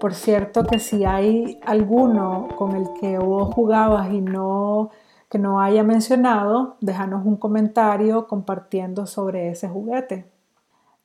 Por 0.00 0.14
cierto 0.14 0.64
que 0.64 0.78
si 0.78 1.04
hay 1.04 1.60
alguno 1.64 2.48
con 2.56 2.74
el 2.74 2.88
que 3.00 3.18
vos 3.18 3.54
jugabas 3.54 4.12
y 4.12 4.20
no 4.20 4.90
que 5.30 5.38
no 5.38 5.62
haya 5.62 5.82
mencionado, 5.82 6.76
déjanos 6.82 7.24
un 7.24 7.36
comentario 7.36 8.26
compartiendo 8.26 9.06
sobre 9.06 9.48
ese 9.48 9.66
juguete. 9.66 10.26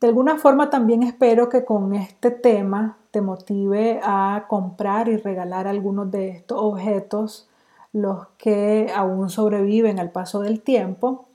De 0.02 0.08
alguna 0.08 0.38
forma 0.38 0.70
también 0.70 1.02
espero 1.02 1.48
que 1.48 1.64
con 1.64 1.96
este 1.96 2.32
tema 2.32 2.98
te 3.12 3.22
motive 3.22 4.02
a 4.04 4.44
comprar 4.50 5.08
y 5.08 5.16
regalar 5.16 5.66
algunos 5.66 6.12
de 6.12 6.28
estos 6.28 6.60
objetos, 6.62 7.50
los 7.94 8.28
que 8.38 8.92
aún 8.94 9.30
sobreviven 9.30 9.98
al 9.98 10.12
paso 10.12 10.42
del 10.42 10.60
tiempo, 10.62 11.27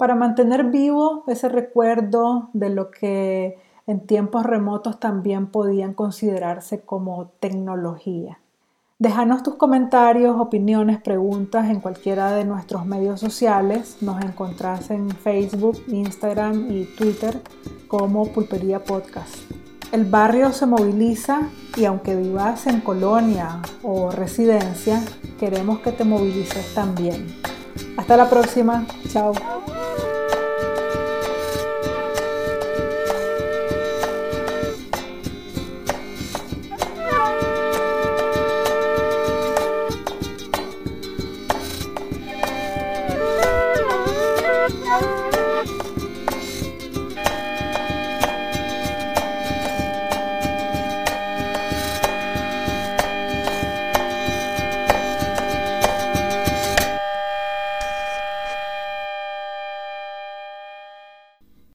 para 0.00 0.14
mantener 0.14 0.70
vivo 0.70 1.24
ese 1.26 1.50
recuerdo 1.50 2.48
de 2.54 2.70
lo 2.70 2.90
que 2.90 3.58
en 3.86 4.00
tiempos 4.06 4.46
remotos 4.46 4.98
también 4.98 5.48
podían 5.48 5.92
considerarse 5.92 6.80
como 6.80 7.32
tecnología. 7.38 8.40
Déjanos 8.98 9.42
tus 9.42 9.56
comentarios, 9.56 10.40
opiniones, 10.40 11.02
preguntas 11.02 11.68
en 11.68 11.80
cualquiera 11.80 12.30
de 12.32 12.46
nuestros 12.46 12.86
medios 12.86 13.20
sociales. 13.20 13.98
Nos 14.00 14.24
encontrás 14.24 14.90
en 14.90 15.10
Facebook, 15.10 15.76
Instagram 15.88 16.70
y 16.70 16.84
Twitter 16.96 17.38
como 17.86 18.24
Pulpería 18.24 18.82
Podcast. 18.82 19.34
El 19.92 20.06
barrio 20.06 20.50
se 20.52 20.64
moviliza 20.64 21.50
y 21.76 21.84
aunque 21.84 22.16
vivas 22.16 22.66
en 22.66 22.80
colonia 22.80 23.60
o 23.82 24.10
residencia, 24.10 25.02
queremos 25.38 25.80
que 25.80 25.92
te 25.92 26.04
movilices 26.04 26.72
también. 26.74 27.26
Hasta 27.98 28.16
la 28.16 28.30
próxima. 28.30 28.86
Chao. 29.12 29.34